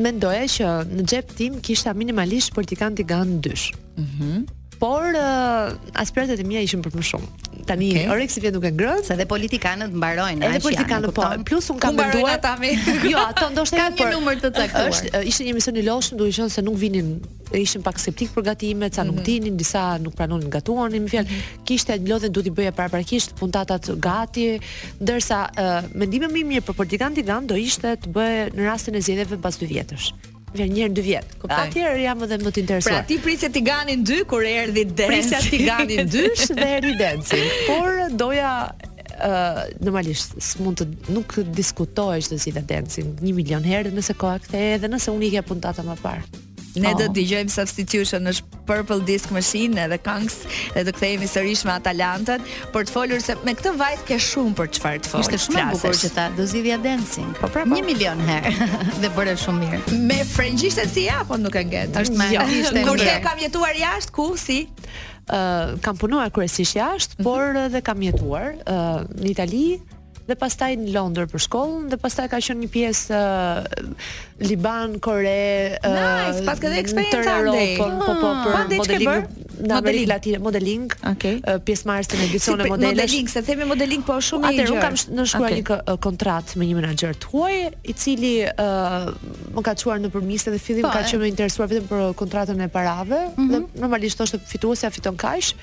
[0.00, 3.70] mendoja që në gjep tim kisha minimalisht për të kanë tigan dysh.
[4.00, 4.46] Mhm
[4.82, 7.28] por uh, aspiratet e mia ishin për më shumë.
[7.70, 8.06] Tani okay.
[8.10, 11.28] Orex vjen duke ngrënë se dhe politikanët mbarojnë edhe politikanët po.
[11.46, 12.72] plus un kam menduar ata me.
[13.12, 14.90] jo, ato ndoshta kanë një numër të caktuar.
[14.90, 17.12] Është ishte një emision i lodhshëm, të qenë se nuk vinin
[17.62, 19.28] ishin pak skeptik për gatimet, ca nuk mhm.
[19.28, 21.62] dinin, disa nuk pranonin gatuarin, më fjalë, mhm.
[21.70, 24.48] kishte lodhen duhet i bëja paraprakisht puntatat gati,
[24.98, 28.98] ndërsa uh, mendimi më i mirë për politikan Tigran do ishte të bëhe në rastin
[28.98, 30.10] e zgjedhjeve pas dy vjetësh.
[30.52, 31.32] Vjen një herë dy vjet.
[31.40, 31.58] Kuptoj.
[31.70, 32.94] Atëherë jam edhe më të interesuar.
[32.98, 35.10] Pra ti prisje ti 2 dy kur erdhi dance.
[35.14, 37.40] Prisja ti 2 dy dhe erdhi dance.
[37.70, 43.92] Por doja ë uh, normalisht s'mund të nuk diskutohesh të si dance 1 milion herë
[43.96, 46.42] nëse koha kthehet edhe nëse unë i kja puntata më parë.
[46.80, 46.98] Ne oh.
[46.98, 50.38] do të dëgjojmë Substitution është Purple Disk Machine edhe Kangs
[50.72, 54.54] edhe do kthehemi sërish me Atalantat për të folur se me këtë vajt ke shumë
[54.60, 55.28] për çfarë të folësh.
[55.28, 57.30] Ishte shumë e bukur që ta do zgjidhja dancing.
[57.40, 57.82] Po pra, 1 po.
[57.90, 58.68] milion herë
[59.04, 60.00] dhe bëre shumë mirë.
[60.08, 61.96] Me frëngjishtën si ja, po nuk e ngjet.
[62.06, 62.46] Është më jo.
[62.62, 62.84] ishte.
[62.88, 64.62] Kur ke kam jetuar jashtë ku si?
[65.28, 67.28] Ë uh, kam punuar kryesisht jashtë, mhm.
[67.28, 69.66] por edhe kam jetuar uh, në Itali,
[70.28, 73.88] dhe pastaj në Londër për shkollën dhe pastaj ka qenë një pjesë uh,
[74.42, 77.72] Liban, Kore, uh, nice, pas dhe eksperiencë ndaj.
[77.80, 81.36] Po po po për modelim në modeling latin modeling okay.
[81.46, 85.26] uh, pjesëmarrës në edicion modelesh modeling se themi modeling po shumë atë un kam në
[85.34, 85.60] shkruar okay.
[85.92, 89.12] një kontrat me një menaxher huaj i cili uh,
[89.56, 92.06] më ka çuar në përmiste dhe fillim pa, po, ka qenë më interesuar vetëm për
[92.22, 93.48] kontratën e parave mm -hmm.
[93.52, 95.54] dhe normalisht është fituesia fiton kaq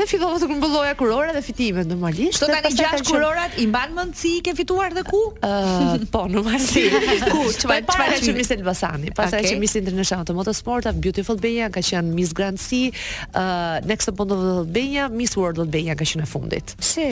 [0.00, 2.38] Ne fillova të mbulloja kurorat dhe fitimet normalisht.
[2.40, 5.18] Sot tani gjashtë kurorat i mban mend si ke fituar dhe ku?
[5.44, 6.78] Uh, po, normalisht.
[7.32, 7.42] ku?
[7.52, 9.10] Çfarë çfarë është Miss Elbasani?
[9.16, 9.50] Pastaj okay.
[9.52, 13.42] që Miss International të Motorsport, a Beautiful Albania ka qenë Miss Grand Si, uh,
[13.90, 16.72] Next to Bond of Albania, Miss World of Albania ka qenë në fundit.
[16.80, 17.04] Si.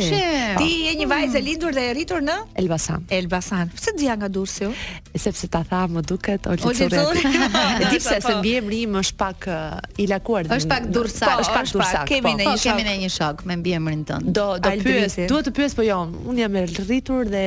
[0.56, 3.04] Ti je një vajzë e lindur dhe e rritur në Elbasan.
[3.18, 3.74] Elbasan.
[3.76, 4.70] Pse dija nga Durrësi?
[5.18, 7.04] Sepse ta tha më duket o Lizore.
[7.68, 9.46] Edhe pse se mbiemri më është pak
[10.00, 10.48] i lakuar.
[10.56, 12.04] Është pak Durrësa, po, është pak Durrësa.
[12.08, 14.30] Kemë në një emrin e një shok, më mbi emrin tënd.
[14.34, 17.40] Do, do pyes, duhet të pyes po jo, un jam e rritur dhe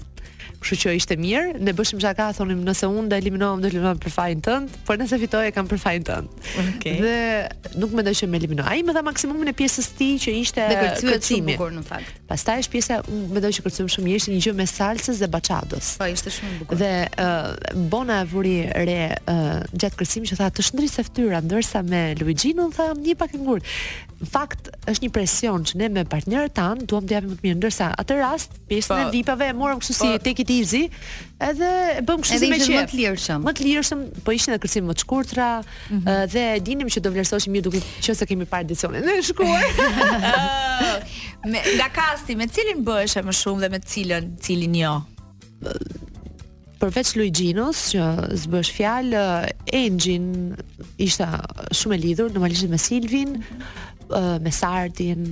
[0.66, 4.12] Kështu që ishte mirë, ne bëshim çaka, thonim nëse unë do eliminohem, do eliminohem për
[4.14, 6.32] fajin tënd, por nëse fitoj e kam për fajin tënd.
[6.32, 6.76] Okej.
[6.76, 6.97] Okay.
[7.05, 8.66] Dhe nuk mendoj që më eliminoj.
[8.72, 12.18] Ai më dha maksimumin e pjesës së që ishte e kërcyer të bukur në fakt.
[12.30, 15.28] Pastaj është pjesa, unë mendoj që kërcyem shumë mirë, ishte një gjë me salcës dhe
[15.36, 15.92] bachatos.
[16.01, 16.82] Po, ishte shumë bukur.
[16.82, 16.90] Dhe
[17.20, 17.53] uh,
[17.92, 18.57] bona vuri
[18.88, 23.36] re uh, gjatë kërcimit që tha të shndrisë fytyra, ndërsa me Luigi-n tha një pak
[23.36, 23.70] më ngurt.
[24.16, 27.44] Në fakt është një presion që ne me partnerët tanë duam të japim më të
[27.44, 29.11] mirë, ndërsa atë rast pjesën e po.
[29.12, 30.89] vip e morëm kështu si po, te take izi,
[31.41, 31.70] Edhe
[32.09, 32.72] bëm kështu si më qe.
[32.78, 33.43] Më të lirshëm.
[33.45, 36.26] Më të lirshëm, po ishin edhe kërcim më të shkurtra mm -hmm.
[36.32, 39.05] dhe dinim që do vlerësoheshim mirë duke qenë se kemi parë edicionin.
[39.07, 39.64] Ne shkuar.
[41.53, 44.95] me nga kasti, me cilin bëheshe më shumë dhe me cilën, cilin jo?
[46.80, 48.03] Përveç Luigi-nos që
[48.43, 50.26] zbësh fjalë, eh, Engin
[51.07, 51.24] ishte
[51.80, 53.30] shumë e lidhur normalisht me Silvin,
[54.18, 55.22] eh, me Sardin,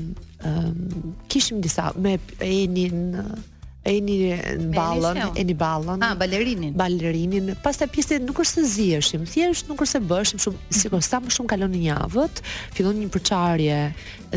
[1.32, 2.96] kishim disa me Enin
[3.84, 4.36] e një
[4.72, 6.00] ballon, e një ballon.
[6.00, 6.72] Ah, balerinin.
[6.76, 7.50] Balerinin.
[7.62, 10.76] Pastaj pjesët nuk është se ziheshim, thjesht nuk është se bëshim shumë, mm -hmm.
[10.80, 12.36] sikur sa më shumë kalon një avët
[12.76, 13.78] fillon një përçarje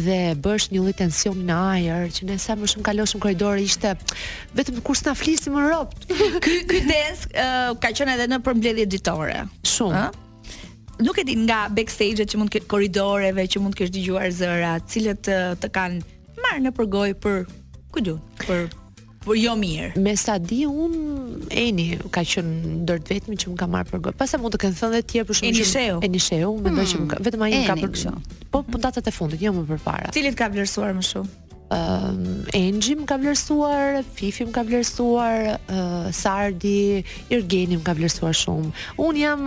[0.06, 3.90] dhe bësh një lloj tension në ajer që ne sa më shumë shumë korridore ishte
[4.58, 5.94] vetëm kur s'na flisim në rrobë.
[6.46, 9.40] ky ky desk uh, ka qenë edhe në përmbledhje ditore.
[9.64, 9.96] Shumë.
[9.96, 10.06] Ha?
[11.08, 14.30] Nuk e di nga backstage që mund këtë koridoreve korridoreve që mund të kesh dëgjuar
[14.40, 16.02] zëra, cilët uh, të kanë
[16.44, 17.46] marrë në përgoj për
[17.94, 17.98] ku
[18.48, 18.68] Për
[19.28, 20.00] po jo mirë.
[20.00, 20.94] Me sa di un
[21.52, 24.18] Eni ka qenë dorë vetëm që më ka marrë për gojë.
[24.20, 25.98] Pastaj mund të kenë thënë edhe tjerë për shkak të Enisheu.
[26.08, 28.14] Enisheu, më duket që hmm, vetëm ai ka për kështu.
[28.54, 30.14] Po, po datat e fundit, jo më përpara.
[30.16, 31.36] Cilit ka vlerësuar më shumë?
[31.68, 35.48] Ehm, Enji më ka vlerësuar, Fifi më ka vlerësuar,
[36.16, 38.72] Sardi, Irgeni më ka vlerësuar shumë.
[39.04, 39.44] Un jam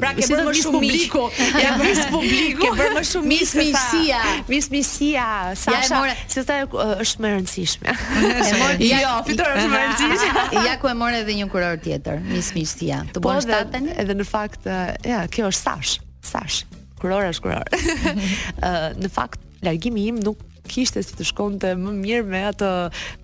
[0.00, 1.26] pra ke bërë më shumë publiku,
[1.60, 4.20] jam bërë më publiku, ke bërë më shumë mismisia.
[4.48, 5.28] Mismisia,
[5.60, 6.00] Sasha,
[6.32, 7.96] se është më e rëndësishme.
[9.00, 10.48] Jo, fitore është më e rëndësishme.
[10.70, 13.02] Ja ku e morë edhe një kuror tjetër, mismisia.
[13.12, 14.64] Të po, edhe në fakt,
[15.04, 16.64] ja, kjo është Sash, Sash.
[17.00, 18.16] kuror është kuror.
[18.64, 22.68] Ë, në fakt Largimi im nuk kishte si të shkonte më mirë me atë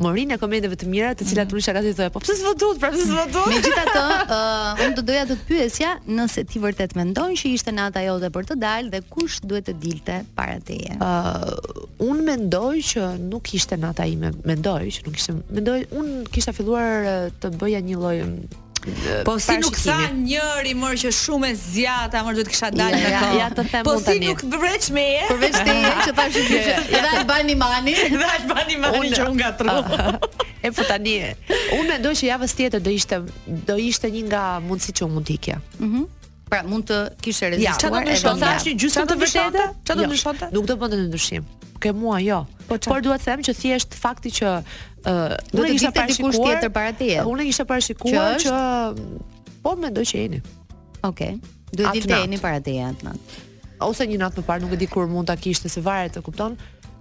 [0.02, 1.80] morin e të mira, të cilat Trisha mhm.
[1.80, 1.88] mm -hmm.
[1.88, 3.54] gati thoya, po pse s'vë duhet, pra pse s'vë duhet?
[3.56, 8.30] Megjithatë, uh, unë do doja të pyesja, nëse ti vërtet mendon që ishte nata jote
[8.30, 10.96] për të dalë dhe kush duhet të dilte para teje?
[10.98, 16.28] Ë, uh, unë mendoj që nuk ishte nata ime, mendoj që nuk ishte, mendoj unë
[16.32, 18.18] kisha filluar të bëja një lloj
[19.26, 23.30] Po si nuk sa njëri mor që shumë e zjata, mor duhet kisha dalë ato.
[23.38, 25.06] Ja të them Po si nuk vërej me?
[25.30, 25.74] Përveç te
[26.06, 29.02] që thashë ti që i dha bani mani, i dha bani mani.
[29.02, 29.76] Unë jam gatru.
[30.66, 31.12] E po tani.
[31.76, 33.20] Unë mendoj që javës tjetër do ishte
[33.68, 35.58] do ishte një nga mundësitë që mund të ikja.
[35.82, 36.00] Mhm.
[36.50, 38.02] Pra mund të kishe rezistuar.
[38.06, 38.42] Çfarë do të bëhet?
[38.46, 39.64] Tash gjysmë të vërtetë?
[39.82, 40.10] Çfarë do të jo.
[40.10, 40.48] ndryshonte?
[40.56, 41.46] Nuk do bënte ndryshim.
[41.84, 42.40] Kë mua jo.
[42.66, 44.56] Po Por dua të them që thjesht fakti që
[45.52, 47.22] do të ishte dikush tjetër para teje.
[47.28, 48.60] Unë isha parashikuar që
[49.62, 50.40] po mendoj që jeni.
[51.06, 51.36] Okej.
[51.76, 53.42] Duhet të jeni para teje atë natë.
[53.86, 56.22] Ose një natë më parë nuk e di kur mund ta kishte se varet e
[56.24, 56.54] kupton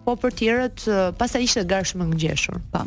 [0.05, 0.85] po për tjerët
[1.19, 2.59] pastaj ishte garsh më ngjeshur.
[2.73, 2.83] Po.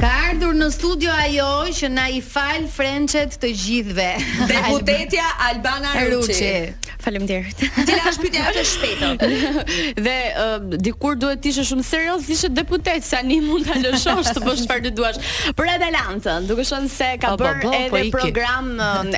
[0.00, 1.46] Ka ardhur në studio ajo
[1.76, 4.10] që na i fal frenqet të gjithëve.
[4.52, 6.52] Deputetja Albana Ruçi.
[7.00, 7.62] Faleminderit.
[7.80, 9.98] Cila është pyetja është e shpejtë.
[10.06, 10.56] Dhe uh,
[10.86, 14.62] dikur duhet të ishe shumë serios, ishe deputet, sa ni mund ta lëshosh të bësh
[14.66, 15.20] çfarë duash.
[15.58, 18.70] Për Atalantën, duke qenë se ka bërë po edhe po program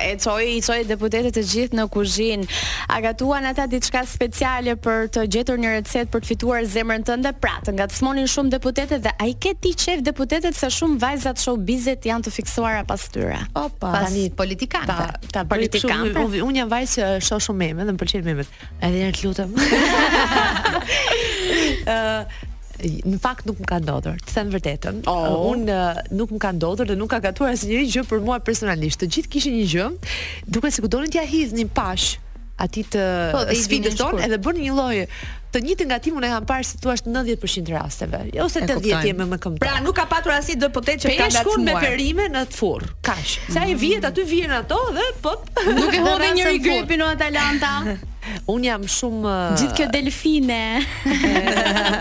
[0.07, 2.47] e çoi i çoi deputetët të gjithë në kuzhinë.
[2.97, 7.35] A gatuan ata diçka speciale për të gjetur një recetë për të fituar zemrën tënde
[7.43, 12.05] pra të ngacmonin shumë deputetet dhe ai ke ti çef deputetet sa shumë vajzat showbizet
[12.07, 13.41] janë të fiksuara pas tyre.
[13.59, 14.97] Opa, pas tani politikanë.
[15.33, 18.55] Ta, ta Unë jam vajzë që shoh shumë meme dhe më pëlqejnë memet.
[18.87, 19.53] Edhe janë të lutem.
[21.99, 22.49] Ë
[23.11, 24.97] në fakt nuk më ka ndodhur, të them vërtetën.
[25.07, 25.19] Oh.
[25.21, 28.39] Uh, unë uh, nuk më ka ndodhur dhe nuk ka gatuar asnjë gjë për mua
[28.43, 28.99] personalisht.
[29.03, 29.85] Të gjithë kishin një gjë,
[30.57, 32.19] duke sikur donin t'ia hidhnin pashë
[32.61, 35.05] aty të po, sfidës tonë edhe bën një lloj
[35.53, 39.19] të njëjtë nga timun e kanë parë si thua 90% rasteve, jo ose 80 jemi
[39.19, 39.61] më me këmbë.
[39.61, 41.45] Pra nuk ka patur asnjë dot potet që ka ngacmuar.
[41.45, 42.87] Peshkun me perime në furr.
[43.05, 43.35] Kaq.
[43.53, 45.35] Sa i vjet aty vjen ato dhe po
[45.67, 48.01] nuk e hodhin një gripin në Atalanta.
[48.55, 50.61] Un jam shumë gjithë kjo delfine.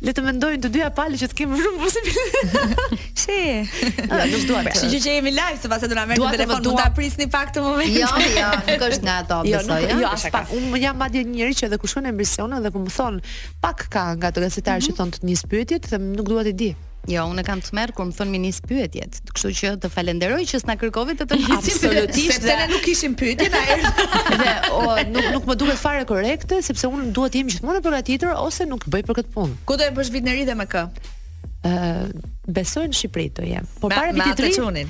[0.09, 2.87] Le të mendojnë të dyja palë që të kemi shumë posibilitete.
[3.21, 3.39] Shi.
[3.55, 4.63] Jo, nuk dua.
[4.69, 7.65] Kështu pra, që jemi live, sepse do na merrni telefon, mund ta prisni pak të
[7.65, 7.99] moment.
[7.99, 8.09] Jo,
[8.39, 9.91] jo, nuk është nga ato, jo, besoj.
[9.91, 10.55] Jo, jo as pak.
[10.57, 13.21] Unë jam madje një njerëz që edhe kur shkon në emisione dhe ku më thon
[13.65, 14.99] pak ka nga të gazetarë që mhm.
[15.03, 16.73] thon të nis pyetjet, them nuk dua të di.
[17.11, 19.19] Jo, unë kam të merr kur më thon minis pyetjet.
[19.33, 22.37] Kështu që të falenderoj që s'na kërkove të të nisim absolutisht.
[22.39, 24.07] Sepse ne nuk ishim pyetje na erdhi.
[24.41, 27.99] Dhe o nuk nuk më duhet fare korrekte sepse unë duhet të jem gjithmonë për
[28.01, 29.59] atë ose nuk bëj për këtë punë.
[29.69, 30.85] Kudo e bësh vitin e ri dhe më kë?
[31.65, 32.09] Ë, uh,
[32.57, 33.69] besoj në Shqipëri të jem.
[33.81, 34.85] Po para vitit të ri.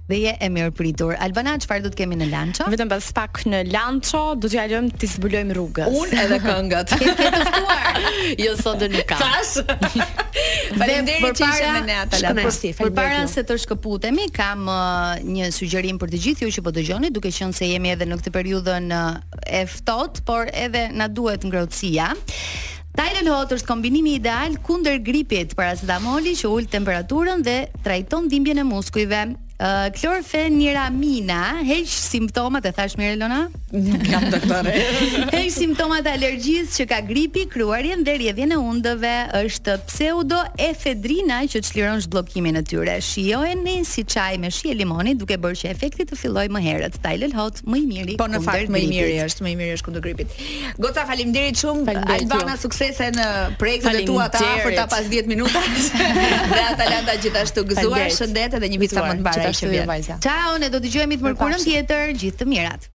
[0.07, 1.17] Dhe je e mirë pritur.
[1.19, 2.63] Albana, çfarë do të kemi në Lancho?
[2.71, 5.89] Vetëm pas pak në Lancho do t'ja lejmë të zbulojmë rrugës.
[5.99, 6.93] Unë edhe këngët.
[7.01, 7.99] Ke të ftuar?
[8.39, 9.17] Jo sot do nuk ka.
[9.19, 9.97] Tash.
[10.79, 12.71] Faleminderit që isha me ne atë la pasti.
[12.79, 17.11] Përpara se të shkëputemi, kam uh, një sugjerim për të gjithë ju që po dëgjoni,
[17.15, 21.43] duke qenë se jemi edhe në këtë periudhën uh, e ftohtë, por edhe na duhet
[21.47, 22.13] ngrohtësia.
[22.97, 28.63] Tylenol Hot është kombinimi ideal kundër gripit, paracetamoli që ul temperaturën dhe trajton dhimbjen e
[28.71, 29.19] muskujve
[29.93, 33.39] klorfeniramina heq simptomat e thash mirë Elona?
[34.07, 34.73] Kam doktore.
[35.35, 41.61] heq simptomat e alergjisë që ka gripi, kruarjen dhe rjedhjen e undëve, është pseudoefedrina që
[41.65, 42.99] çliron zhbllokimin e tyre.
[43.07, 46.99] Shijojeni si çaj me shije limoni duke bërë që efekti të fillojë më herët.
[47.03, 48.17] Tylel Hot më i miri.
[48.21, 50.37] Po në fakt më i miri është, më i miri është kundër gripit.
[50.77, 51.97] Goca faleminderit shumë.
[52.13, 52.59] Albana jo.
[52.67, 53.27] suksese në
[53.57, 55.63] projektet e tua të afërta pas 10 minuta.
[56.53, 59.45] dhe Atalanta gjithashtu gëzuar, shëndet edhe një vit sa më të mbarë.
[59.53, 62.13] Jo Ciao, ne do të dëgjohemi të mërkurën tjetër.
[62.19, 62.93] Gjithë të mirat.